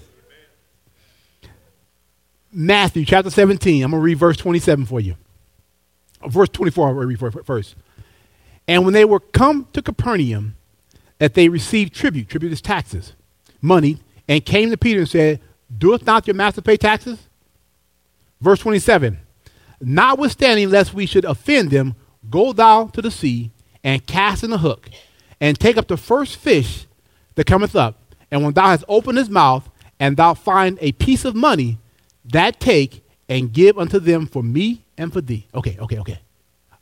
[2.53, 3.83] Matthew chapter 17.
[3.83, 5.17] I'm going to read verse 27 for you.
[6.23, 7.75] Uh, verse 24, I'll read first.
[8.67, 10.57] And when they were come to Capernaum,
[11.19, 13.15] that they received tribute, tribute is taxes,
[13.61, 15.41] money, and came to Peter and said,
[15.77, 17.29] Doeth not your master pay taxes?
[18.41, 19.19] Verse 27
[19.81, 21.95] Notwithstanding, lest we should offend them,
[22.31, 23.51] go thou to the sea
[23.85, 24.91] and cast in the hook,
[25.41, 26.87] and take up the first fish
[27.37, 27.97] that cometh up.
[28.31, 29.69] And when thou hast opened his mouth,
[30.01, 31.79] and thou find a piece of money,
[32.33, 35.47] that take and give unto them for me and for thee.
[35.55, 36.21] Okay, okay, okay.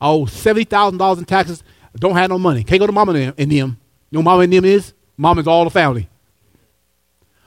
[0.00, 1.62] Oh, $70,000 in taxes.
[1.96, 2.62] Don't have no money.
[2.62, 3.78] Can't go to mama and them.
[4.10, 4.92] You know mama and them is?
[5.16, 6.08] Mama's all the family.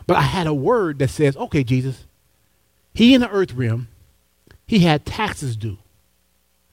[0.08, 2.06] But I had a word that says, okay, Jesus,
[2.94, 3.88] he in the earth realm,
[4.66, 5.78] he had taxes due.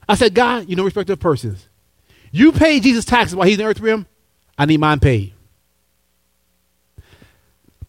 [0.09, 1.67] I said, God, you know, respect of persons.
[2.31, 4.07] You pay Jesus taxes while he's in the earth realm.
[4.57, 5.33] I need mine paid.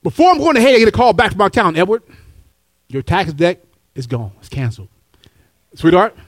[0.02, 1.76] Before I'm going ahead, I get a call back from my town.
[1.76, 2.02] Edward,
[2.88, 3.64] your tax debt
[3.94, 4.32] is gone.
[4.38, 4.88] It's canceled.
[5.74, 6.22] Sweetheart, is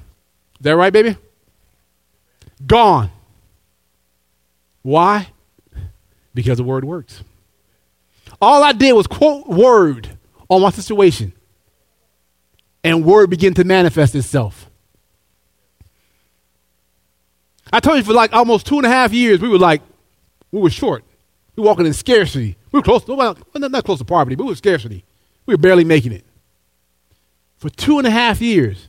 [0.63, 1.17] that right, baby?
[2.67, 3.11] Gone.
[4.83, 5.29] Why?
[6.35, 7.23] Because the word works.
[8.41, 10.09] All I did was quote word
[10.49, 11.33] on my situation,
[12.83, 14.71] and word began to manifest itself.
[17.73, 19.83] I told you for like almost two and a half years, we were like,
[20.51, 21.05] we were short.
[21.55, 22.57] We were walking in scarcity.
[22.73, 25.05] We were close, well, not close to poverty, but we were scarcity.
[25.47, 26.25] We were barely making it.
[27.61, 28.89] For two and a half years.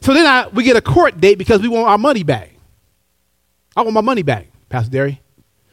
[0.00, 2.52] So then I, we get a court date because we want our money back.
[3.76, 5.20] I want my money back, Pastor Derry.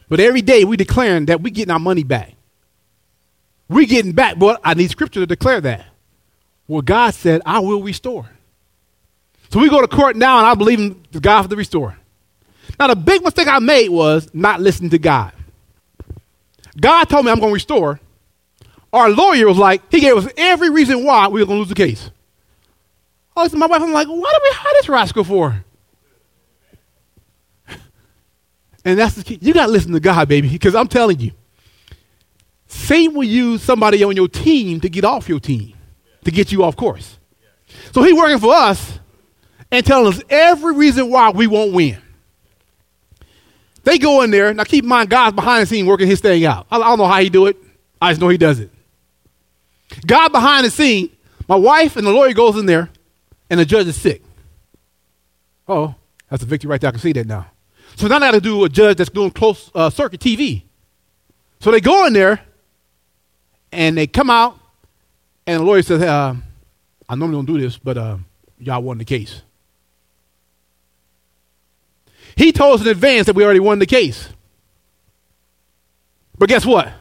[0.10, 2.34] But every day we declaring that we getting our money back.
[3.70, 5.86] We getting back, but I need scripture to declare that.
[6.68, 8.30] Well, God said, I will restore.
[9.52, 11.98] So we go to court now, and I believe in God for the restore.
[12.80, 15.32] Now, the big mistake I made was not listening to God.
[16.80, 18.00] God told me I'm going to restore.
[18.96, 21.70] Our lawyer was like, he gave us every reason why we were going to lose
[21.70, 22.10] the case.
[23.36, 25.66] I at my wife, I'm like, what do we hire this rascal for?
[28.86, 29.40] And that's the key.
[29.42, 31.32] You got to listen to God, baby, because I'm telling you,
[32.68, 35.74] Satan will use somebody on your team to get off your team,
[36.24, 37.18] to get you off course.
[37.94, 39.00] So he's working for us
[39.72, 41.98] and telling us every reason why we won't win.
[43.84, 44.54] They go in there.
[44.54, 46.68] Now, keep in mind, God's behind the scene working his thing out.
[46.70, 47.58] I don't know how he do it.
[48.00, 48.72] I just know he does it.
[50.06, 51.10] God behind the scene,
[51.48, 52.90] my wife and the lawyer goes in there,
[53.50, 54.22] and the judge is sick.
[55.68, 55.96] Oh,
[56.30, 56.90] that's a victory right there.
[56.90, 57.48] I can see that now.
[57.96, 60.64] So now I got to do a judge that's doing close uh, circuit TV.
[61.60, 62.42] So they go in there,
[63.72, 64.60] and they come out,
[65.48, 66.36] and the lawyer says, uh,
[67.08, 68.18] "I normally don't do this, but uh,
[68.60, 69.42] y'all won the case."
[72.36, 74.30] He told us in advance that we already won the case.
[76.38, 76.92] But guess what?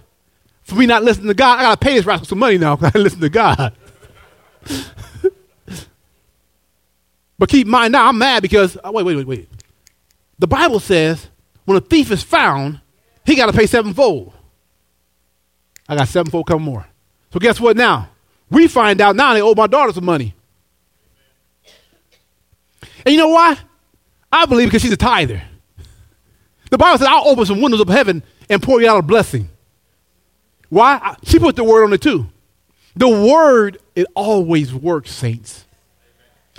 [0.64, 2.76] For me not listening to God, I got to pay this rascal some money now
[2.76, 3.74] because I listen to God.
[7.38, 9.48] but keep in mind now, I'm mad because, oh, wait, wait, wait, wait.
[10.38, 11.28] The Bible says
[11.64, 12.80] when a thief is found,
[13.24, 14.32] he got to pay sevenfold.
[15.88, 16.86] I got sevenfold coming more.
[17.32, 18.08] So guess what now?
[18.50, 20.34] We find out now they owe my daughter some money.
[23.04, 23.58] And you know why?
[24.32, 25.42] I believe because she's a tither.
[26.70, 29.48] The Bible says, I'll open some windows of heaven and pour you out a blessing.
[30.68, 31.16] Why?
[31.24, 32.26] She put the word on it too.
[32.96, 35.64] The word, it always works, saints.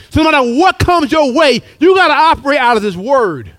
[0.10, 3.52] So no matter what comes your way, you got to operate out of this word.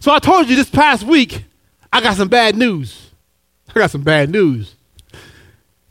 [0.00, 1.44] So I told you this past week,
[1.92, 3.10] I got some bad news.
[3.68, 4.74] I got some bad news.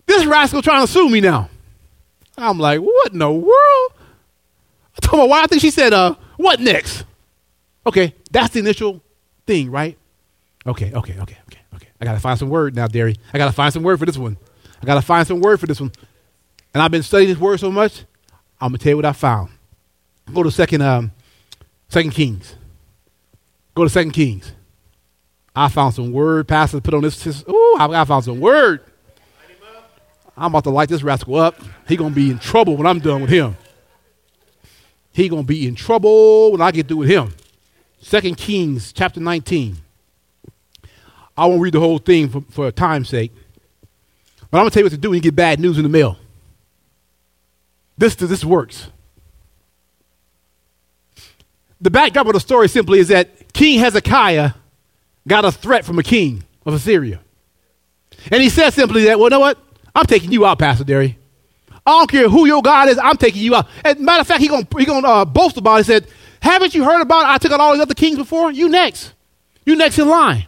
[0.06, 1.50] This rascal trying to sue me now.
[2.38, 3.94] I'm like, what in the world?
[4.98, 7.04] I told my wife, I think she said, uh, what next?
[7.86, 9.02] Okay, that's the initial
[9.46, 9.98] thing, right?
[10.66, 11.55] Okay, okay, okay, okay, okay.
[12.06, 13.16] I gotta find some word now, Derry.
[13.34, 14.38] I gotta find some word for this one.
[14.80, 15.92] I gotta find some word for this one.
[16.72, 18.04] And I've been studying this word so much,
[18.62, 19.50] I'm gonna tell you what I found.
[20.32, 21.12] Go to second um
[21.90, 22.56] second Kings.
[23.74, 24.52] Go to second Kings.
[25.56, 27.44] I found some word pastor put on this.
[27.50, 28.82] Ooh, I, I found some word.
[30.38, 31.56] I'm about to light this rascal up.
[31.88, 33.58] He gonna be in trouble when I'm done with him.
[35.12, 37.34] He gonna be in trouble when I get through with him.
[38.00, 39.78] Second Kings chapter 19.
[41.38, 43.32] I won't read the whole thing for, for time's sake.
[44.52, 45.90] But I'm gonna tell you what to do when you get bad news in the
[45.90, 46.18] mail.
[47.98, 48.88] This this works.
[51.82, 54.52] The backdrop of the story simply is that King Hezekiah
[55.28, 57.20] got a threat from a king of Assyria.
[58.32, 59.58] And he said simply that, well, you know what?
[59.94, 61.18] I'm taking you out, Pastor Derry.
[61.86, 63.68] I don't care who your God is, I'm taking you out.
[63.84, 65.78] As matter of fact, he gonna he gonna uh, boast about it.
[65.80, 66.08] He said,
[66.42, 67.30] Haven't you heard about it?
[67.30, 68.52] I took out all these other kings before?
[68.52, 69.14] You next.
[69.66, 70.46] You next in line.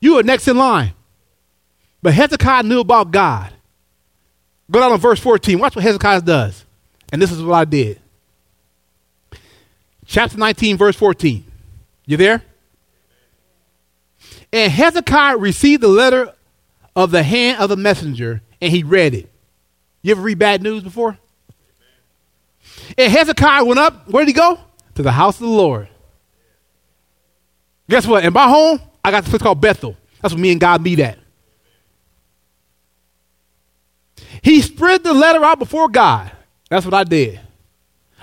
[0.00, 0.94] You are next in line.
[2.02, 3.52] But Hezekiah knew about God.
[4.70, 5.58] Go down to verse 14.
[5.58, 6.64] Watch what Hezekiah does.
[7.12, 8.00] And this is what I did.
[10.06, 11.44] Chapter 19, verse 14.
[12.06, 12.42] You there?
[14.52, 16.32] And Hezekiah received the letter
[16.96, 19.30] of the hand of the messenger, and he read it.
[20.02, 21.18] You ever read bad news before?
[22.98, 24.58] And Hezekiah went up, where did he go?
[24.96, 25.88] To the house of the Lord.
[27.88, 28.24] Guess what?
[28.24, 29.96] In my home, I got this place called Bethel.
[30.20, 31.18] That's where me and God meet at.
[34.42, 36.30] He spread the letter out before God.
[36.68, 37.40] That's what I did.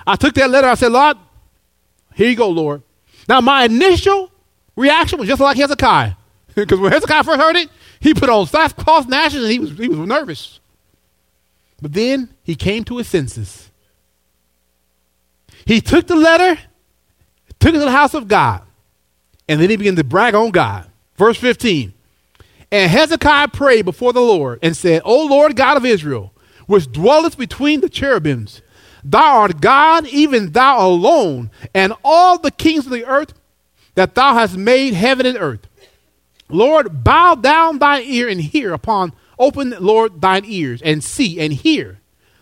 [0.06, 1.16] I took that letter, I said, Lord,
[2.14, 2.82] here you go, Lord.
[3.28, 4.30] Now, my initial
[4.74, 6.14] reaction was just like Hezekiah.
[6.54, 7.68] Because when Hezekiah first heard it,
[8.00, 10.58] he put on sackcloth and ashes and he was, he was nervous.
[11.80, 13.70] But then he came to his senses.
[15.64, 16.60] He took the letter,
[17.60, 18.62] took it to the house of God,
[19.48, 20.88] and then he began to brag on God.
[21.16, 21.92] Verse 15.
[22.70, 26.32] And Hezekiah prayed before the Lord and said, O Lord God of Israel,
[26.66, 28.60] which dwelleth between the cherubims,
[29.02, 33.32] thou art God, even thou alone, and all the kings of the earth
[33.94, 35.66] that thou hast made heaven and earth.
[36.50, 41.52] Lord, bow down thy ear and hear upon, open, Lord, thine ears and see and
[41.52, 42.00] hear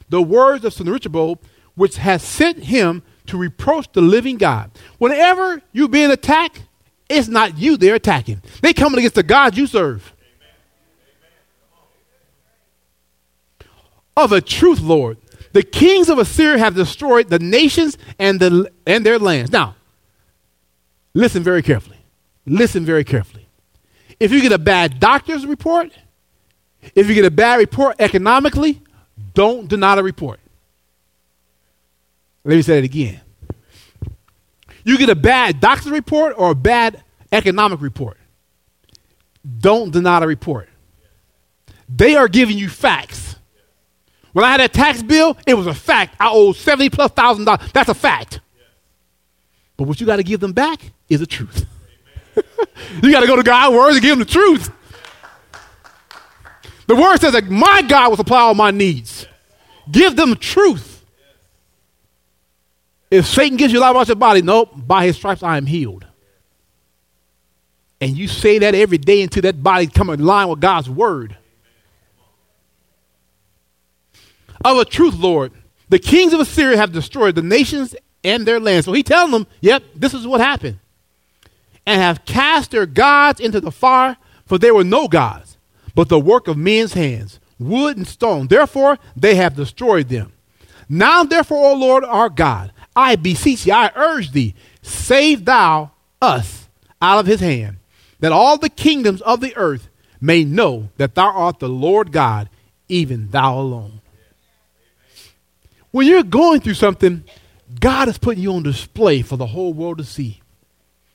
[0.08, 1.38] the words of Sennacherib,
[1.74, 4.70] which has sent him to reproach the living God.
[4.98, 6.62] Whenever you're being attacked,
[7.08, 8.42] it's not you they're attacking.
[8.62, 10.12] They coming against the God you serve.
[14.16, 15.18] Of a truth, Lord,
[15.52, 19.52] the kings of Assyria have destroyed the nations and, the, and their lands.
[19.52, 19.76] Now,
[21.14, 21.98] listen very carefully.
[22.46, 23.46] Listen very carefully.
[24.18, 25.92] If you get a bad doctor's report,
[26.94, 28.82] if you get a bad report economically,
[29.34, 30.40] don't deny the report.
[32.44, 33.20] Let me say it again.
[34.86, 38.18] You get a bad doctor's report or a bad economic report.
[39.58, 40.68] Don't deny the report.
[41.88, 43.34] They are giving you facts.
[44.32, 46.14] When I had a tax bill, it was a fact.
[46.20, 47.72] I owed 70 plus thousand dollars.
[47.72, 48.38] That's a fact.
[49.76, 51.66] But what you got to give them back is the truth.
[53.02, 54.70] you got to go to God's word and give them the truth.
[56.86, 59.26] The word says that my God will supply all my needs.
[59.90, 60.95] Give them the truth.
[63.10, 65.66] If Satan gives you a life out your body, nope, by his stripes I am
[65.66, 66.04] healed.
[68.00, 71.36] And you say that every day until that body come in line with God's word.
[74.64, 75.52] Of a truth, Lord,
[75.88, 77.94] the kings of Assyria have destroyed the nations
[78.24, 78.84] and their land.
[78.84, 80.78] So he telling them, yep, this is what happened.
[81.86, 85.56] And have cast their gods into the fire, for there were no gods,
[85.94, 88.48] but the work of men's hands, wood and stone.
[88.48, 90.32] Therefore, they have destroyed them.
[90.88, 95.90] Now, therefore, O Lord our God, I beseech thee, I urge thee, save thou
[96.22, 96.66] us
[97.00, 97.76] out of his hand,
[98.20, 99.88] that all the kingdoms of the earth
[100.20, 102.48] may know that thou art the Lord God,
[102.88, 104.00] even thou alone.
[105.90, 107.24] When you're going through something,
[107.78, 110.40] God is putting you on display for the whole world to see.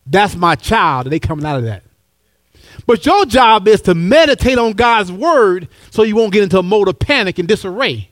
[0.06, 1.84] That's my child, and they coming out of that.
[2.86, 6.64] But your job is to meditate on God's word so you won't get into a
[6.64, 8.10] mode of panic and disarray.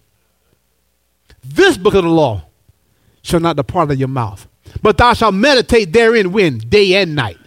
[1.44, 2.44] This book of the law
[3.22, 4.48] shall not depart of your mouth,
[4.82, 6.58] but thou shalt meditate therein when?
[6.60, 7.38] Day and night.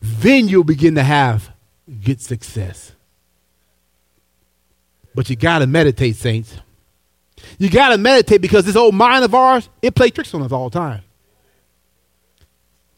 [0.00, 1.50] Then you'll begin to have
[2.04, 2.92] good success.
[5.14, 6.56] But you got to meditate, saints.
[7.58, 10.52] You got to meditate because this old mind of ours, it plays tricks on us
[10.52, 11.02] all the time.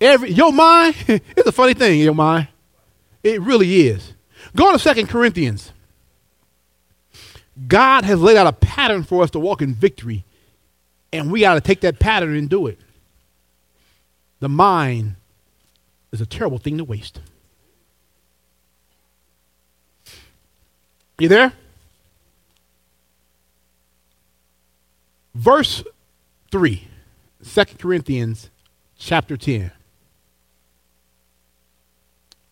[0.01, 2.49] Every, your mind, it's a funny thing, your mind.
[3.23, 4.13] It really is.
[4.55, 5.73] Go to Second Corinthians.
[7.67, 10.25] God has laid out a pattern for us to walk in victory,
[11.15, 12.79] and we got to take that pattern and do it.
[14.41, 15.15] The mind
[16.11, 17.21] is a terrible thing to waste.
[21.19, 21.53] You there?
[25.37, 25.85] Verse
[26.51, 26.89] 3,
[27.45, 28.51] 2 Corinthians
[28.99, 29.71] chapter 10.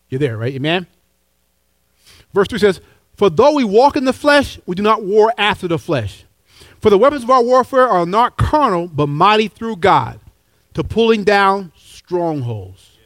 [0.09, 0.55] You're there, right?
[0.55, 0.87] Amen?
[2.33, 2.81] Verse 3 says,
[3.17, 6.25] For though we walk in the flesh, we do not war after the flesh.
[6.83, 10.19] For the weapons of our warfare are not carnal, but mighty through God,
[10.75, 12.99] to pulling down strongholds,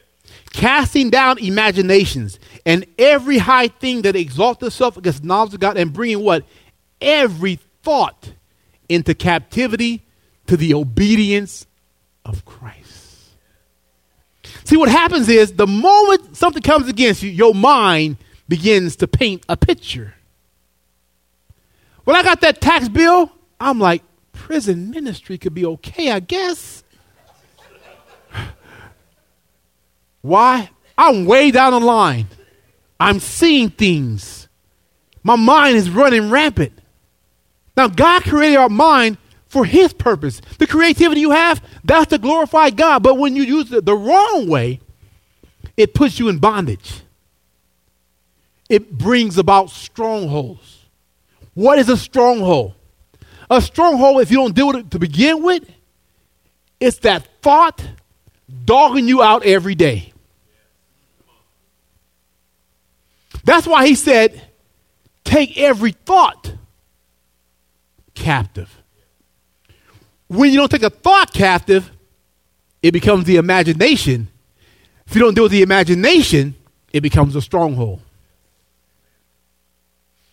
[0.51, 5.77] casting down imaginations, and every high thing that exalts itself against the knowledge of God,
[5.77, 6.43] and bringing what?
[6.99, 8.33] Every thought
[8.89, 10.01] into captivity
[10.47, 11.67] to the obedience
[12.25, 13.29] of Christ.
[14.63, 18.17] See, what happens is the moment something comes against you, your mind
[18.49, 20.15] begins to paint a picture.
[22.05, 24.03] When I got that tax bill, I'm like,
[24.33, 26.83] prison ministry could be okay, I guess.
[30.21, 30.69] Why?
[30.97, 32.27] I'm way down the line.
[32.99, 34.47] I'm seeing things.
[35.23, 36.73] My mind is running rampant.
[37.75, 40.41] Now, God created our mind for His purpose.
[40.57, 43.03] The creativity you have, that's to glorify God.
[43.03, 44.79] But when you use it the wrong way,
[45.75, 47.01] it puts you in bondage.
[48.69, 50.85] it brings about strongholds.
[51.53, 52.73] What is a stronghold?
[53.49, 55.63] A stronghold, if you don't deal with it to begin with,
[56.79, 57.81] it's that thought
[58.65, 60.13] dogging you out every day.
[63.43, 64.41] That's why he said,
[65.23, 66.53] take every thought
[68.13, 68.69] captive.
[70.27, 71.89] When you don't take a thought captive,
[72.81, 74.27] it becomes the imagination.
[75.07, 76.55] If you don't deal with the imagination,
[76.91, 78.01] it becomes a stronghold.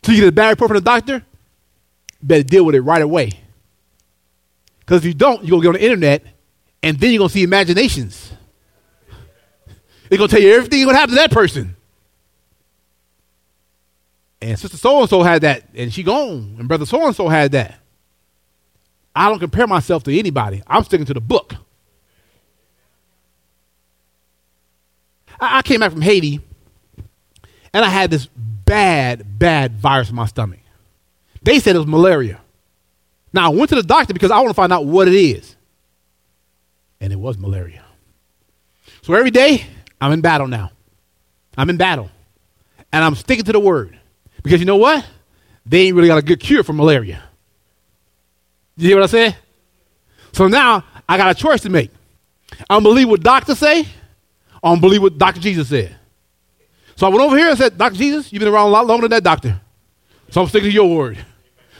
[0.02, 1.24] So you get a bad report from the doctor,
[2.26, 3.32] better deal with it right away.
[4.80, 6.22] Because if you don't, you're going to get on the internet
[6.82, 8.32] and then you're going to see imaginations.
[10.08, 11.76] They're going to tell you everything that's going to happen to that person.
[14.42, 16.56] And sister so and so had that, and she gone.
[16.58, 17.80] And brother so and so had that.
[19.16, 20.62] I don't compare myself to anybody.
[20.66, 21.54] I'm sticking to the book.
[25.40, 26.40] I, I came back from Haiti,
[27.72, 30.60] and I had this bad, bad virus in my stomach.
[31.44, 32.40] They said it was malaria.
[33.32, 35.56] Now, I went to the doctor because I want to find out what it is.
[37.00, 37.84] And it was malaria.
[39.02, 39.66] So every day,
[40.00, 40.70] I'm in battle now.
[41.56, 42.10] I'm in battle.
[42.92, 43.98] And I'm sticking to the word.
[44.42, 45.04] Because you know what?
[45.66, 47.22] They ain't really got a good cure for malaria.
[48.76, 49.36] You hear what I said?
[50.32, 51.90] So now I got a choice to make.
[52.68, 53.86] I'm believe what doctors say,
[54.62, 55.40] I'm believe what Dr.
[55.40, 55.94] Jesus said.
[56.96, 57.96] So I went over here and said, Dr.
[57.96, 59.60] Jesus, you've been around a lot longer than that doctor.
[60.30, 61.18] So I'm sticking to your word.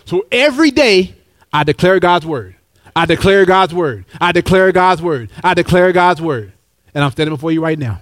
[0.04, 1.14] So every day
[1.52, 2.56] I declare God's word.
[2.96, 4.04] I declare God's word.
[4.20, 5.30] I declare God's word.
[5.42, 6.52] I declare God's word.
[6.94, 8.00] And I'm standing before you right now.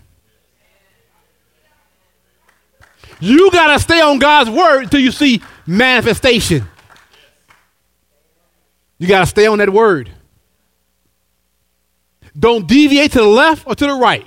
[3.20, 6.68] You got to stay on God's word until you see manifestation.
[8.98, 10.10] You got to stay on that word.
[12.38, 14.26] Don't deviate to the left or to the right.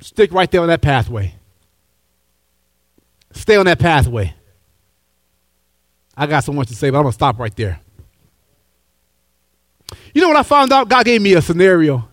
[0.00, 1.34] Stick right there on that pathway.
[3.32, 4.34] Stay on that pathway.
[6.16, 7.80] I got so much to say, but I'm going to stop right there.
[10.14, 10.88] You know what I found out?
[10.88, 12.08] God gave me a scenario,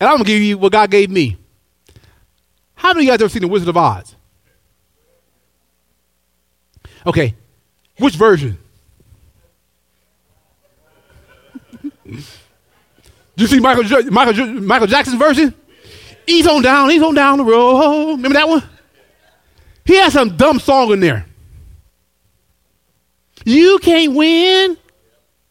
[0.00, 1.36] and I'm going to give you what God gave me.
[2.74, 4.16] How many of you guys ever seen The Wizard of Oz?
[7.06, 7.34] Okay,
[7.98, 8.58] which version?
[13.34, 15.54] You see Michael, Michael, Michael Jackson's version?
[16.26, 18.10] He's on down, he's on down the road.
[18.10, 18.62] Remember that one?
[19.84, 21.26] He has some dumb song in there.
[23.44, 24.76] You can't win.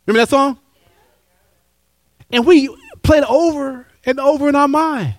[0.06, 0.58] Remember that song?
[2.32, 2.74] And we
[3.04, 5.16] played over and over in our mind.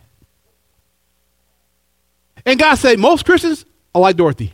[2.44, 3.64] And God said, most Christians
[3.94, 4.52] are like Dorothy.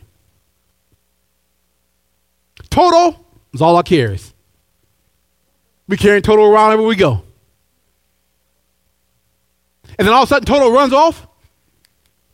[2.69, 4.33] Toto is all I carries.
[5.87, 7.23] We carry Toto around wherever we go.
[9.97, 11.27] And then all of a sudden, Toto runs off,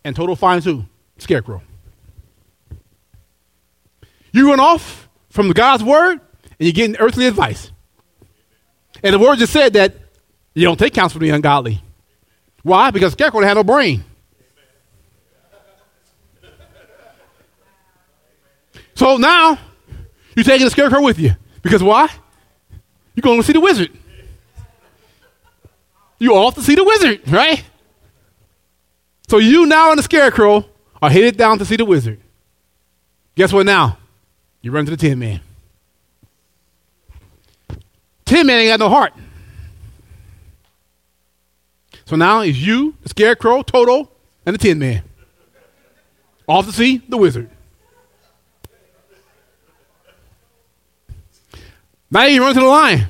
[0.04, 0.86] and Toto finds who?
[1.18, 1.62] Scarecrow.
[4.34, 5.05] You run off
[5.36, 6.22] from God's word, and
[6.60, 7.70] you're getting earthly advice.
[9.04, 9.94] And the word just said that
[10.54, 11.84] you don't take counsel from the ungodly.
[12.64, 12.90] Why?
[12.90, 14.06] Because Scarecrow had no brain.
[18.96, 19.60] So now,
[20.38, 21.32] you're taking the Scarecrow with you.
[21.62, 22.08] Because why?
[23.14, 23.92] You're going to see the wizard.
[26.18, 27.62] You off to see the wizard, right?
[29.28, 30.64] So you now and the Scarecrow
[31.02, 32.22] are headed down to see the wizard.
[33.36, 33.98] Guess what now?
[34.66, 35.42] You run to the Tin Man.
[38.26, 39.14] Tin Man ain't got no heart.
[42.06, 44.10] So now it's you, the Scarecrow, Toto,
[44.44, 45.04] and the Tin Man.
[46.48, 47.48] Off to see the wizard.
[52.10, 53.06] Now you run to the lion.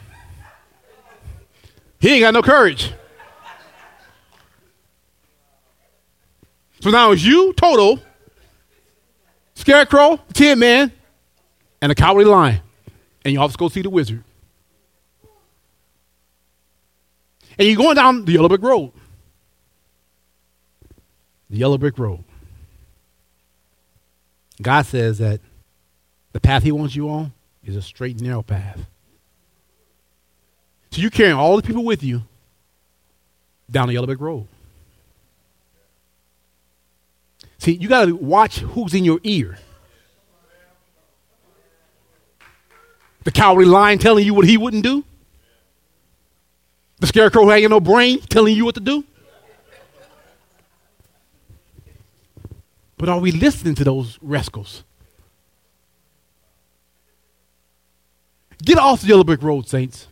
[2.02, 2.92] He ain't got no courage.
[6.82, 7.98] So now it's you, Toto,
[9.54, 10.92] Scarecrow, Tin Man,
[11.86, 12.62] and a cowardly lion.
[13.24, 14.24] And you have to go see the wizard.
[17.60, 18.92] And you're going down the yellow brick road.
[21.52, 22.24] The yellow brick road.
[24.60, 25.42] God says that
[26.34, 27.34] the path He wants you on
[27.64, 28.84] is a straight, narrow path.
[30.90, 32.24] So you're carrying all the people with you
[33.70, 34.48] down the yellow brick road.
[37.60, 39.60] See, you got to watch who's in your ear.
[43.26, 45.04] The cowardly lion telling you what he wouldn't do?
[47.00, 49.04] The scarecrow who ain't no brain telling you what to do?
[52.98, 54.84] But are we listening to those rascals?
[58.64, 60.08] Get off the yellow brick road, saints.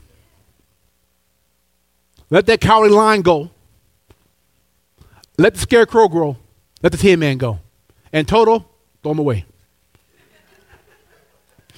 [2.30, 3.52] Let that cowardly lion go.
[5.38, 6.38] Let the scarecrow grow.
[6.82, 7.60] Let the tin man go.
[8.12, 8.66] And Toto,
[9.02, 9.46] throw him away.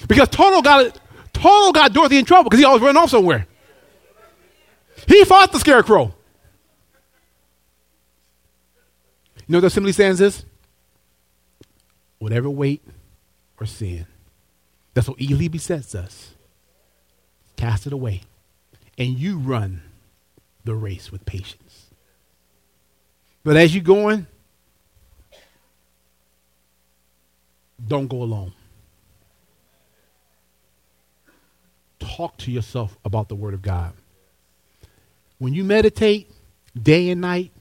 [0.08, 1.00] Because Toto got
[1.36, 3.48] Toto got Dorothy in trouble because he always ran off somewhere.
[5.08, 6.14] He fought the scarecrow.
[9.38, 10.44] You know what the assembly stands is?
[12.18, 12.82] Whatever weight
[13.60, 14.08] or sin
[14.96, 16.34] that's what easily besets us,
[17.58, 18.22] cast it away.
[18.98, 19.82] And you run
[20.64, 21.88] the race with patience.
[23.44, 24.26] But as you're going,
[27.86, 28.54] don't go alone.
[32.06, 33.94] Talk to yourself about the Word of God.
[35.40, 36.32] When you meditate
[36.80, 37.52] day and night,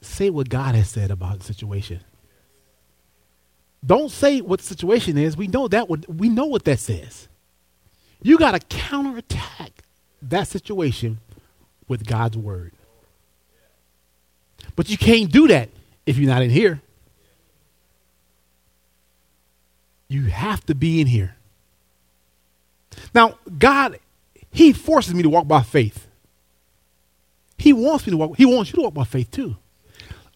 [0.00, 2.00] say what God has said about the situation.
[3.84, 5.36] Don't say what the situation is.
[5.36, 7.28] We know that what we know what that says.
[8.22, 9.82] You got to counterattack
[10.22, 11.18] that situation
[11.88, 12.72] with God's word.
[14.76, 15.70] But you can't do that
[16.06, 16.82] if you're not in here.
[20.08, 21.36] You have to be in here.
[23.14, 23.98] Now, God,
[24.50, 26.06] He forces me to walk by faith.
[27.58, 29.56] He wants me to walk, He wants you to walk by faith too.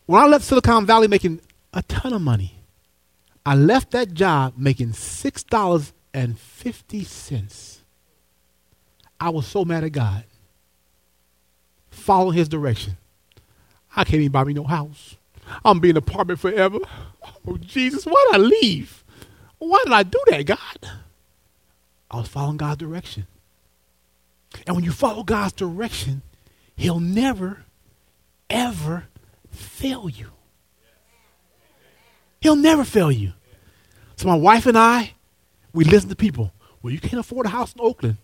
[0.07, 1.41] When I left Silicon Valley making
[1.73, 2.59] a ton of money,
[3.47, 7.79] I left that job making $6.50.
[9.21, 10.25] I was so mad at God.
[11.91, 12.97] Following his direction.
[13.97, 15.17] I can't even buy me no house.
[15.65, 16.79] I'm being an apartment forever.
[17.47, 19.05] Oh, Jesus, why did I leave?
[19.59, 20.91] Why did I do that, God?
[22.15, 23.27] I was following God's direction.
[24.67, 26.23] And when you follow God's direction,
[26.77, 27.65] He'll never,
[28.49, 29.07] ever
[29.51, 30.29] fail you.
[32.41, 33.33] He'll never fail you.
[34.17, 35.15] So my wife and I,
[35.73, 36.53] we listen to people.
[36.83, 38.17] Well, you can't afford a house in Oakland.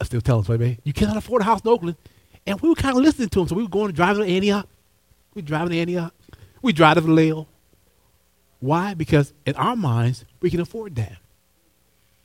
[0.00, 1.96] I still tell us, baby, you cannot afford a house in Oakland.
[2.46, 4.24] And we were kind of listening to him, So we were going to drive to
[4.24, 4.66] Antioch.
[5.34, 6.12] We driving to Antioch.
[6.60, 7.46] We drive to Vallejo.
[8.60, 8.94] Why?
[8.94, 11.21] Because in our minds, we can afford that.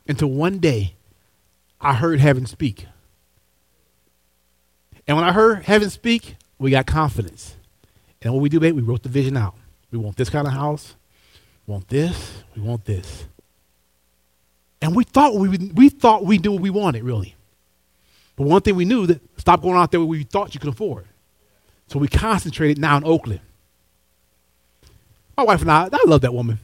[0.08, 0.94] Until one day,
[1.80, 2.86] I heard heaven speak.
[5.06, 7.54] And when I heard heaven speak, we got confidence.
[8.22, 9.54] And what we do, baby, we wrote the vision out.
[9.90, 10.94] We want this kind of house.
[11.66, 12.42] We want this.
[12.56, 13.26] We want this.
[14.80, 17.34] And we thought we, we thought we knew what we wanted, really.
[18.36, 20.70] But one thing we knew that stop going out there where we thought you could
[20.70, 21.06] afford.
[21.88, 23.40] So we concentrated now in Oakland.
[25.36, 26.58] My wife and I, I love that woman.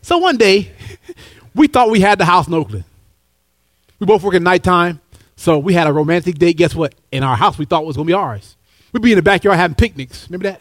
[0.00, 0.72] So one day,
[1.54, 2.84] we thought we had the house in Oakland.
[3.98, 5.00] We both work at nighttime,
[5.36, 6.56] so we had a romantic date.
[6.56, 6.94] Guess what?
[7.10, 8.56] In our house, we thought was going to be ours.
[8.92, 10.28] We'd be in the backyard having picnics.
[10.28, 10.60] Remember that?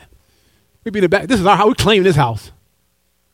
[0.83, 1.27] We'd be in the back.
[1.27, 1.67] This is our house.
[1.67, 2.51] We claim this house.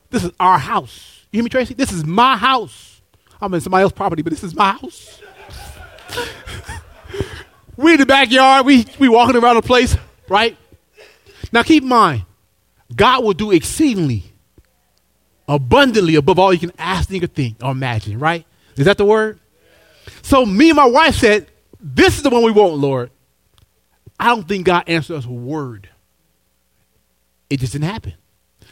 [0.09, 1.25] This is our house.
[1.31, 1.73] You hear me, Tracy?
[1.73, 3.01] This is my house.
[3.41, 5.21] I'm in somebody else's property, but this is my house.
[7.77, 8.65] we in the backyard.
[8.65, 9.95] We we walking around the place,
[10.27, 10.57] right?
[11.51, 12.23] Now keep in mind,
[12.95, 14.23] God will do exceedingly,
[15.47, 18.45] abundantly above all you can ask, think, or think, or imagine, right?
[18.75, 19.39] Is that the word?
[20.21, 21.47] So me and my wife said,
[21.79, 23.11] This is the one we want, Lord.
[24.19, 25.89] I don't think God answered us a word.
[27.49, 28.13] It just didn't happen.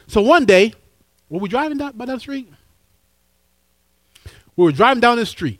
[0.07, 0.73] So one day,
[1.29, 2.51] were we driving down by that street?
[4.55, 5.59] We were driving down the street.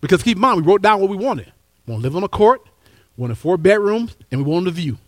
[0.00, 1.52] Because keep in mind, we wrote down what we wanted.
[1.86, 2.62] We want to live on a court,
[3.16, 4.98] we wanted four bedrooms, and we wanted a view.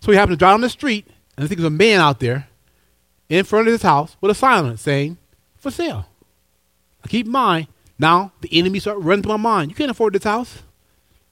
[0.00, 2.20] So we happened to drive on the street, and I think there's a man out
[2.20, 2.48] there
[3.30, 5.16] in front of his house with a sign saying,
[5.56, 6.06] for sale.
[7.08, 7.68] Keep in mind,
[7.98, 9.70] now the enemy start running through my mind.
[9.70, 10.62] You can't afford this house.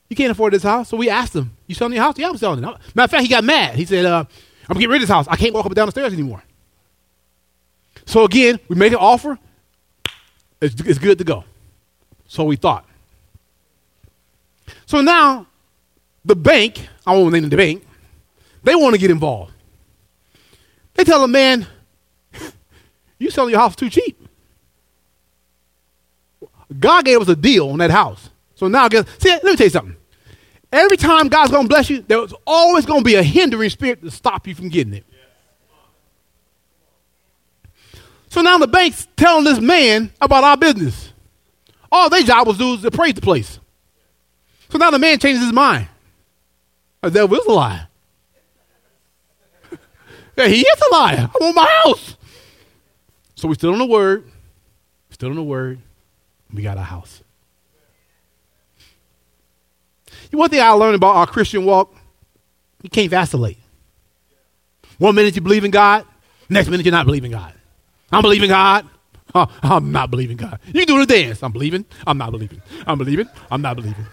[0.09, 0.89] You can't afford this house.
[0.89, 2.19] So we asked him, You selling your house?
[2.19, 2.63] Yeah, I'm selling it.
[2.63, 3.75] Matter of fact, he got mad.
[3.75, 4.25] He said, uh,
[4.69, 5.27] I'm getting rid of this house.
[5.29, 6.43] I can't walk up and down the stairs anymore.
[8.07, 9.39] So again, we made an offer.
[10.63, 11.45] It's, it's good to go.
[12.27, 12.87] So we thought.
[14.87, 15.47] So now,
[16.25, 17.87] the bank, I won't name the bank,
[18.63, 19.53] they want to get involved.
[20.95, 21.67] They tell a man,
[23.19, 24.29] you selling your house too cheap.
[26.79, 28.31] God gave us a deal on that house.
[28.55, 29.97] So now, guess, see, let me tell you something.
[30.71, 34.03] Every time God's going to bless you, there's always going to be a hindering spirit
[34.03, 35.05] to stop you from getting it.
[38.29, 41.13] So now the bank's telling this man about our business.
[41.91, 43.59] All their job was to do is appraise the place.
[44.69, 45.89] So now the man changes his mind.
[47.01, 47.89] That was a liar.
[50.37, 51.31] yeah, he is a liar.
[51.33, 52.18] I want my house.
[53.39, 54.29] So we still on the word.
[55.11, 55.79] Still on the word.
[56.53, 57.23] We got our house.
[60.33, 61.95] You one thing I learned about our Christian walk,
[62.83, 63.59] you can't vacillate.
[64.99, 66.05] One minute you believe in God,
[66.49, 67.55] next minute you're not believing God.
[68.11, 68.89] I'm believing God.
[69.35, 70.59] Oh, I'm not believing God.
[70.67, 71.41] You do the dance.
[71.43, 71.85] I'm believing.
[72.07, 72.61] I'm not believing.
[72.89, 73.29] I'm believing.
[73.53, 74.07] I'm not believing.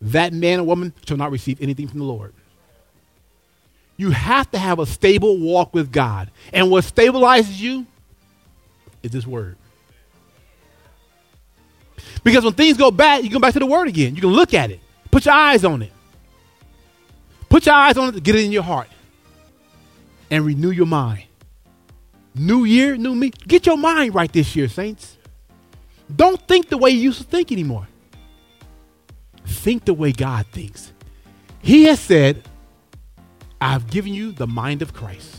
[0.00, 2.34] That man or woman shall not receive anything from the Lord.
[4.00, 6.30] You have to have a stable walk with God.
[6.54, 7.84] And what stabilizes you
[9.02, 9.58] is this word.
[12.24, 14.14] Because when things go bad, you go back to the word again.
[14.14, 14.80] You can look at it.
[15.10, 15.92] Put your eyes on it.
[17.50, 18.88] Put your eyes on it, get it in your heart.
[20.30, 21.24] And renew your mind.
[22.34, 23.28] New year, new me.
[23.28, 25.18] Get your mind right this year, saints.
[26.16, 27.86] Don't think the way you used to think anymore.
[29.44, 30.90] Think the way God thinks.
[31.60, 32.44] He has said,
[33.60, 35.36] I've given you the mind of Christ.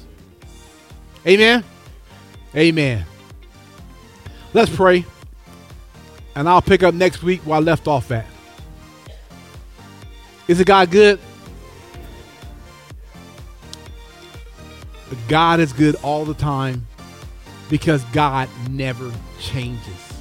[1.26, 1.64] Amen.
[2.56, 3.06] Amen.
[4.54, 5.06] Let's pray.
[6.36, 8.26] And I'll pick up next week where I left off at.
[10.48, 11.20] Is it God good?
[15.28, 16.88] God is good all the time
[17.70, 20.12] because God never changes.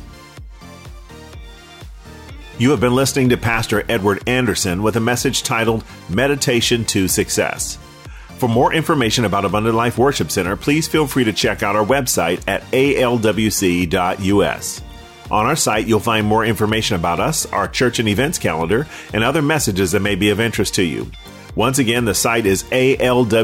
[2.59, 7.79] You have been listening to Pastor Edward Anderson with a message titled Meditation to Success.
[8.41, 11.85] For more information about Abundant Life Worship Center, please feel free to check out our
[11.85, 13.21] website at alwc.us.
[15.31, 19.23] On our site, you'll find more information about us, our church and events calendar, and
[19.23, 21.11] other messages that may be of interest to you.
[21.55, 23.35] Once again, the site is alwc.us.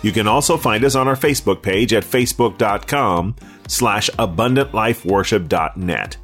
[0.00, 3.36] You can also find us on our Facebook page at facebook.com
[3.68, 6.16] slash abundantlifeworship.net.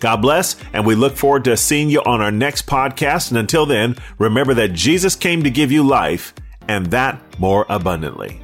[0.00, 3.30] God bless, and we look forward to seeing you on our next podcast.
[3.30, 6.34] And until then, remember that Jesus came to give you life,
[6.66, 8.40] and that more abundantly.